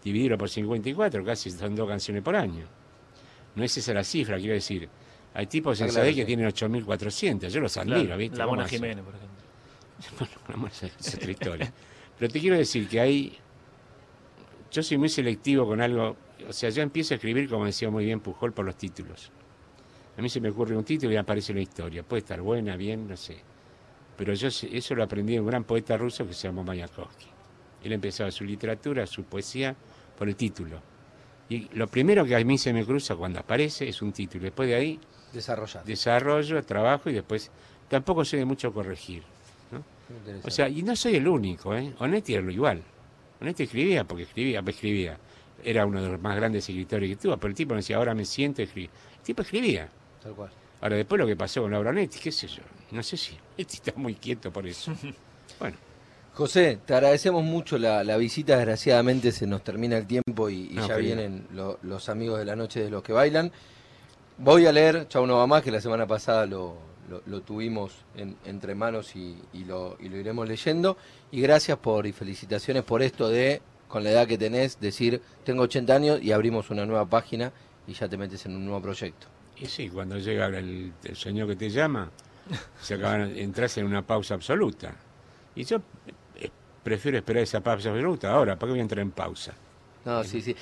Dividirlo 0.02 0.38
por 0.38 0.48
54, 0.48 1.24
casi 1.24 1.50
son 1.50 1.76
dos 1.76 1.86
canciones 1.86 2.22
por 2.22 2.34
año. 2.34 2.64
No 3.54 3.62
es 3.62 3.76
esa 3.76 3.92
la 3.92 4.04
cifra, 4.04 4.38
quiero 4.38 4.54
decir. 4.54 4.88
Hay 5.34 5.46
tipos 5.46 5.80
en 5.80 5.88
claro, 5.88 6.06
que 6.06 6.14
sí. 6.14 6.24
tienen 6.24 6.48
8.400, 6.48 7.48
yo 7.48 7.60
los 7.60 7.76
admiro, 7.76 8.00
Claro, 8.00 8.16
¿viste? 8.16 8.36
La 8.38 8.44
¿Cómo 8.44 8.56
Mona? 8.56 8.68
Jiménez, 8.68 9.04
por 9.04 9.14
ejemplo. 9.14 9.30
Bueno, 10.18 10.34
vamos 10.48 10.82
a 10.82 10.86
es 10.86 11.14
otra 11.14 11.30
historia. 11.30 11.72
Pero 12.18 12.32
te 12.32 12.40
quiero 12.40 12.56
decir 12.56 12.88
que 12.88 13.00
hay. 13.00 13.38
Yo 14.70 14.82
soy 14.82 14.98
muy 14.98 15.08
selectivo 15.08 15.66
con 15.66 15.80
algo. 15.80 16.16
O 16.48 16.52
sea, 16.52 16.70
yo 16.70 16.82
empiezo 16.82 17.14
a 17.14 17.16
escribir, 17.16 17.48
como 17.48 17.66
decía 17.66 17.90
muy 17.90 18.04
bien 18.04 18.20
Pujol, 18.20 18.52
por 18.52 18.64
los 18.64 18.76
títulos. 18.76 19.30
A 20.16 20.22
mí 20.22 20.28
se 20.28 20.40
me 20.40 20.50
ocurre 20.50 20.76
un 20.76 20.84
título 20.84 21.12
y 21.12 21.16
aparece 21.16 21.52
una 21.52 21.60
historia. 21.62 22.02
Puede 22.02 22.20
estar 22.20 22.40
buena, 22.40 22.76
bien, 22.76 23.08
no 23.08 23.16
sé. 23.16 23.38
Pero 24.16 24.34
yo 24.34 24.48
eso 24.48 24.94
lo 24.94 25.02
aprendí 25.02 25.34
de 25.34 25.40
un 25.40 25.46
gran 25.46 25.64
poeta 25.64 25.96
ruso 25.96 26.26
que 26.26 26.34
se 26.34 26.48
llamó 26.48 26.62
Mayakovsky. 26.62 27.26
Él 27.84 27.92
empezaba 27.92 28.30
su 28.30 28.44
literatura, 28.44 29.06
su 29.06 29.24
poesía, 29.24 29.74
por 30.18 30.28
el 30.28 30.36
título. 30.36 30.80
Y 31.48 31.68
lo 31.74 31.88
primero 31.88 32.24
que 32.24 32.36
a 32.36 32.44
mí 32.44 32.58
se 32.58 32.72
me 32.72 32.84
cruza 32.84 33.16
cuando 33.16 33.40
aparece 33.40 33.88
es 33.88 34.02
un 34.02 34.12
título. 34.12 34.44
Después 34.44 34.68
de 34.68 34.74
ahí 34.74 35.00
Desarrollar. 35.32 35.84
desarrollo, 35.84 36.62
trabajo 36.64 37.08
y 37.08 37.14
después 37.14 37.50
tampoco 37.88 38.24
soy 38.24 38.40
de 38.40 38.44
mucho 38.44 38.72
corregir. 38.72 39.22
¿no? 39.72 39.82
O 40.44 40.50
sea, 40.50 40.68
y 40.68 40.82
no 40.82 40.94
soy 40.94 41.16
el 41.16 41.26
único, 41.26 41.74
¿eh? 41.74 41.94
Onetti 41.98 42.34
era 42.34 42.42
lo 42.42 42.50
igual. 42.50 42.82
Onetti 43.40 43.62
escribía 43.64 44.04
porque 44.04 44.24
escribía, 44.24 44.62
escribía. 44.66 45.18
Era 45.62 45.84
uno 45.86 46.02
de 46.02 46.08
los 46.10 46.20
más 46.20 46.36
grandes 46.36 46.68
escritores 46.68 47.08
que 47.10 47.16
tuvo, 47.16 47.36
pero 47.36 47.48
el 47.48 47.54
tipo 47.54 47.74
no 47.74 47.76
decía, 47.78 47.96
ahora 47.96 48.14
me 48.14 48.24
siento 48.24 48.62
escribir. 48.62 48.90
El 49.18 49.22
tipo 49.22 49.42
escribía. 49.42 49.88
Tal 50.22 50.32
cual. 50.34 50.50
Ahora, 50.80 50.96
después 50.96 51.18
lo 51.18 51.26
que 51.26 51.36
pasó 51.36 51.62
con 51.62 51.70
Laura 51.72 51.90
Onetti, 51.90 52.18
qué 52.18 52.32
sé 52.32 52.46
yo. 52.48 52.62
No 52.90 53.02
sé 53.02 53.16
si 53.16 53.36
Onetti 53.56 53.76
está 53.76 53.92
muy 53.96 54.14
quieto 54.14 54.50
por 54.52 54.66
eso. 54.66 54.92
Bueno, 55.58 55.76
José, 56.32 56.78
te 56.86 56.94
agradecemos 56.94 57.42
mucho 57.44 57.76
la, 57.76 58.02
la 58.04 58.16
visita. 58.16 58.56
Desgraciadamente 58.56 59.32
se 59.32 59.46
nos 59.46 59.62
termina 59.64 59.98
el 59.98 60.06
tiempo 60.06 60.48
y, 60.48 60.68
y 60.70 60.74
No, 60.74 60.86
ya 60.88 60.94
querido. 60.96 61.16
vienen 61.16 61.46
lo- 61.52 61.78
los 61.82 62.08
amigos 62.08 62.38
de 62.38 62.44
la 62.46 62.56
noche 62.56 62.80
de 62.84 62.88
los 62.88 63.02
que 63.02 63.12
bailan. 63.12 63.50
Voy 64.38 64.64
a 64.66 64.72
leer 64.72 65.06
Chau 65.08 65.26
No 65.26 65.36
Va 65.36 65.46
Más, 65.46 65.62
que 65.62 65.70
la 65.70 65.80
semana 65.82 66.06
pasada 66.06 66.46
lo, 66.46 66.78
lo- 67.10 67.22
lo 67.26 67.40
tuvimos 67.42 67.92
en- 68.16 68.36
entre 68.46 68.74
manos 68.74 69.14
y, 69.16 69.36
y 69.52 69.64
lo, 69.64 69.96
y 70.00 70.08
lo 70.08 70.16
iremos 70.16 70.48
leyendo. 70.48 70.96
Y 71.32 71.40
gracias 71.40 71.76
por 71.78 72.06
y 72.06 72.12
felicitaciones 72.12 72.84
por 72.84 73.02
esto 73.02 73.28
de, 73.28 73.60
con 73.88 74.04
la 74.04 74.10
edad 74.10 74.26
que 74.28 74.38
tenés, 74.38 74.78
decir, 74.80 75.20
tengo 75.44 75.62
80 75.64 75.94
años 75.94 76.22
y 76.22 76.32
abrimos 76.32 76.70
una 76.70 76.86
nueva 76.86 77.04
página 77.06 77.52
y 77.86 77.92
ya 77.92 78.08
te 78.08 78.16
metes 78.16 78.46
en 78.46 78.54
un 78.56 78.64
nuevo 78.64 78.80
proyecto. 78.80 79.26
y 79.58 79.66
sí, 79.66 79.88
cuando 79.90 80.16
llega 80.18 80.46
el, 80.46 80.92
el 81.04 81.16
señor 81.16 81.48
que 81.48 81.56
te 81.56 81.68
llama, 81.68 82.08
se 82.80 82.94
acaban, 82.94 83.36
entras 83.36 83.76
en 83.78 83.86
una 83.86 84.02
pausa 84.02 84.34
absoluta. 84.34 84.94
Y 85.54 85.64
yo 85.64 85.78
eh, 86.36 86.48
prefiero 86.82 87.18
esperar 87.18 87.42
esa 87.42 87.60
pausa 87.60 87.90
absoluta 87.90 88.32
ahora, 88.32 88.54
¿para 88.56 88.68
qué 88.68 88.72
voy 88.72 88.78
a 88.78 88.82
entrar 88.82 89.00
en 89.02 89.10
pausa? 89.10 89.52
No, 90.04 90.22
sí, 90.24 90.40
sí. 90.40 90.54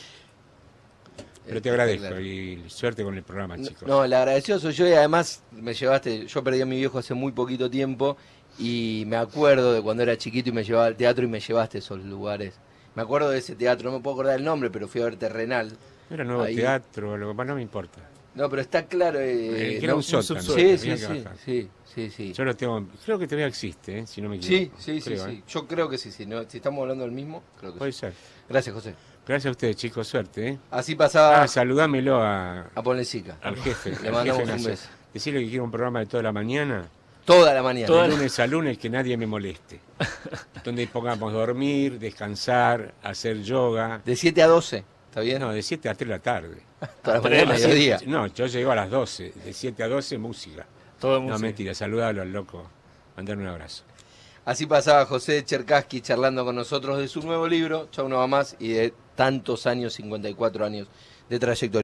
Pero 1.48 1.62
te 1.62 1.70
agradezco 1.70 2.06
claro. 2.08 2.20
y 2.20 2.62
suerte 2.68 3.02
con 3.04 3.16
el 3.16 3.22
programa, 3.22 3.56
No, 3.56 3.66
chicos. 3.66 3.88
No, 3.88 4.04
el 4.04 4.12
agradecido 4.12 4.58
soy 4.58 4.72
yo 4.72 4.86
y 4.88 4.92
además 4.92 5.42
me 5.52 5.74
llevaste, 5.74 6.26
yo 6.26 6.44
perdí 6.44 6.60
a 6.60 6.66
mi 6.66 6.76
viejo 6.76 6.98
hace 6.98 7.14
muy 7.14 7.32
poquito 7.32 7.68
tiempo 7.70 8.16
y 8.58 9.04
me 9.06 9.16
acuerdo 9.16 9.72
de 9.72 9.82
cuando 9.82 10.02
era 10.02 10.16
chiquito 10.16 10.50
y 10.50 10.52
me 10.52 10.64
llevaba 10.64 10.86
al 10.86 10.96
teatro 10.96 11.24
y 11.24 11.28
me 11.28 11.40
llevaste 11.40 11.78
a 11.78 11.80
esos 11.80 12.04
lugares. 12.04 12.54
Me 12.94 13.02
acuerdo 13.02 13.30
de 13.30 13.38
ese 13.38 13.54
teatro, 13.54 13.90
no 13.90 13.98
me 13.98 14.02
puedo 14.02 14.14
acordar 14.14 14.36
el 14.38 14.44
nombre, 14.44 14.70
pero 14.70 14.88
fui 14.88 15.00
a 15.00 15.04
ver 15.04 15.16
Terrenal. 15.16 15.72
Era 16.10 16.24
nuevo 16.24 16.42
Ahí. 16.42 16.56
teatro, 16.56 17.16
lo 17.16 17.28
que 17.28 17.34
más 17.34 17.46
no 17.46 17.54
me 17.54 17.62
importa. 17.62 18.00
No, 18.34 18.48
pero 18.48 18.62
está 18.62 18.86
claro. 18.86 19.18
Eh, 19.20 19.76
Eh, 19.76 19.78
que 19.78 19.84
era 19.84 19.92
no, 19.92 19.96
un 19.96 20.02
sótano, 20.02 20.40
Sí, 20.40 20.78
sí, 20.78 20.96
sí, 20.96 21.24
sí, 21.44 21.68
sí, 21.94 22.10
sí. 22.10 22.32
Yo 22.32 22.44
lo 22.44 22.54
tengo, 22.56 22.86
creo 23.04 23.18
que 23.18 23.26
todavía 23.26 23.46
existe, 23.46 23.98
¿eh? 24.00 24.06
si 24.06 24.20
no 24.22 24.28
me 24.28 24.36
equivoco. 24.36 24.76
sí, 24.78 25.00
sí, 25.00 25.00
Creo, 25.02 25.24
sí. 25.26 25.30
¿eh? 25.32 25.42
Yo 25.48 25.66
creo 25.66 25.88
que 25.88 25.98
sí, 25.98 26.10
sí. 26.12 26.24
¿no? 26.26 26.42
Si 26.48 26.58
estamos 26.58 26.82
hablando 26.82 27.04
del 27.04 27.12
mismo, 27.12 27.42
creo 27.58 27.72
que 27.72 27.78
Puede 27.78 27.92
sí. 27.92 27.98
ser. 28.00 28.12
Gracias, 28.48 28.74
José. 28.74 28.94
Gracias 29.28 29.46
a 29.46 29.50
ustedes, 29.52 29.76
chicos, 29.76 30.08
suerte. 30.08 30.48
¿eh? 30.48 30.58
Así 30.70 30.94
pasaba 30.94 31.42
Ah, 31.42 31.46
saludámelo 31.48 32.20
a, 32.22 32.62
a 32.74 32.82
Ponlecica. 32.82 33.36
al 33.42 33.56
jefe. 33.56 33.90
Le 33.90 34.08
al 34.08 34.14
mandamos 34.14 34.26
jefe 34.26 34.42
un 34.42 34.48
nacional. 34.48 34.70
beso. 34.70 34.88
Decirle 35.12 35.40
que 35.44 35.48
quiero 35.50 35.64
un 35.64 35.70
programa 35.70 36.00
de 36.00 36.06
toda 36.06 36.22
la 36.22 36.32
mañana, 36.32 36.88
Toda 37.26 37.52
la 37.52 37.62
mañana. 37.62 37.94
La- 37.94 38.08
lunes 38.08 38.38
a 38.40 38.46
lunes, 38.46 38.78
que 38.78 38.88
nadie 38.88 39.14
me 39.18 39.26
moleste. 39.26 39.80
Donde 40.64 40.86
pongamos 40.86 41.30
dormir, 41.30 41.98
descansar, 41.98 42.94
hacer 43.02 43.42
yoga. 43.42 44.00
De 44.02 44.16
7 44.16 44.42
a 44.42 44.46
12. 44.46 44.82
¿Está 45.10 45.20
bien? 45.20 45.38
No, 45.40 45.52
de 45.52 45.62
7 45.62 45.90
a 45.90 45.94
3 45.94 46.08
de 46.08 46.14
la 46.14 46.20
tarde. 46.22 46.62
Toda 47.02 47.16
la 47.18 47.22
Tres, 47.22 47.40
mañana, 47.46 47.54
así. 47.54 47.66
mediodía. 47.66 48.00
No, 48.06 48.26
yo 48.28 48.46
llego 48.46 48.70
a 48.72 48.76
las 48.76 48.88
12. 48.88 49.32
De 49.44 49.52
7 49.52 49.82
a 49.82 49.88
12, 49.88 50.16
música. 50.16 50.64
Todo 50.98 51.16
No, 51.16 51.20
música. 51.26 51.38
mentira, 51.40 51.74
saludalo 51.74 52.22
al 52.22 52.32
loco. 52.32 52.66
Mandarle 53.14 53.42
un 53.42 53.48
abrazo. 53.50 53.84
Así 54.46 54.64
pasaba 54.64 55.04
José 55.04 55.44
Cherkaski 55.44 56.00
charlando 56.00 56.46
con 56.46 56.56
nosotros 56.56 56.96
de 56.98 57.08
su 57.08 57.20
nuevo 57.20 57.46
libro, 57.46 57.88
Chau 57.90 58.08
No 58.08 58.16
Va 58.16 58.26
Más, 58.26 58.56
y 58.58 58.68
de 58.72 58.94
tantos 59.18 59.66
años, 59.66 59.94
54 59.94 60.64
años 60.64 60.86
de 61.28 61.40
trayectoria. 61.40 61.76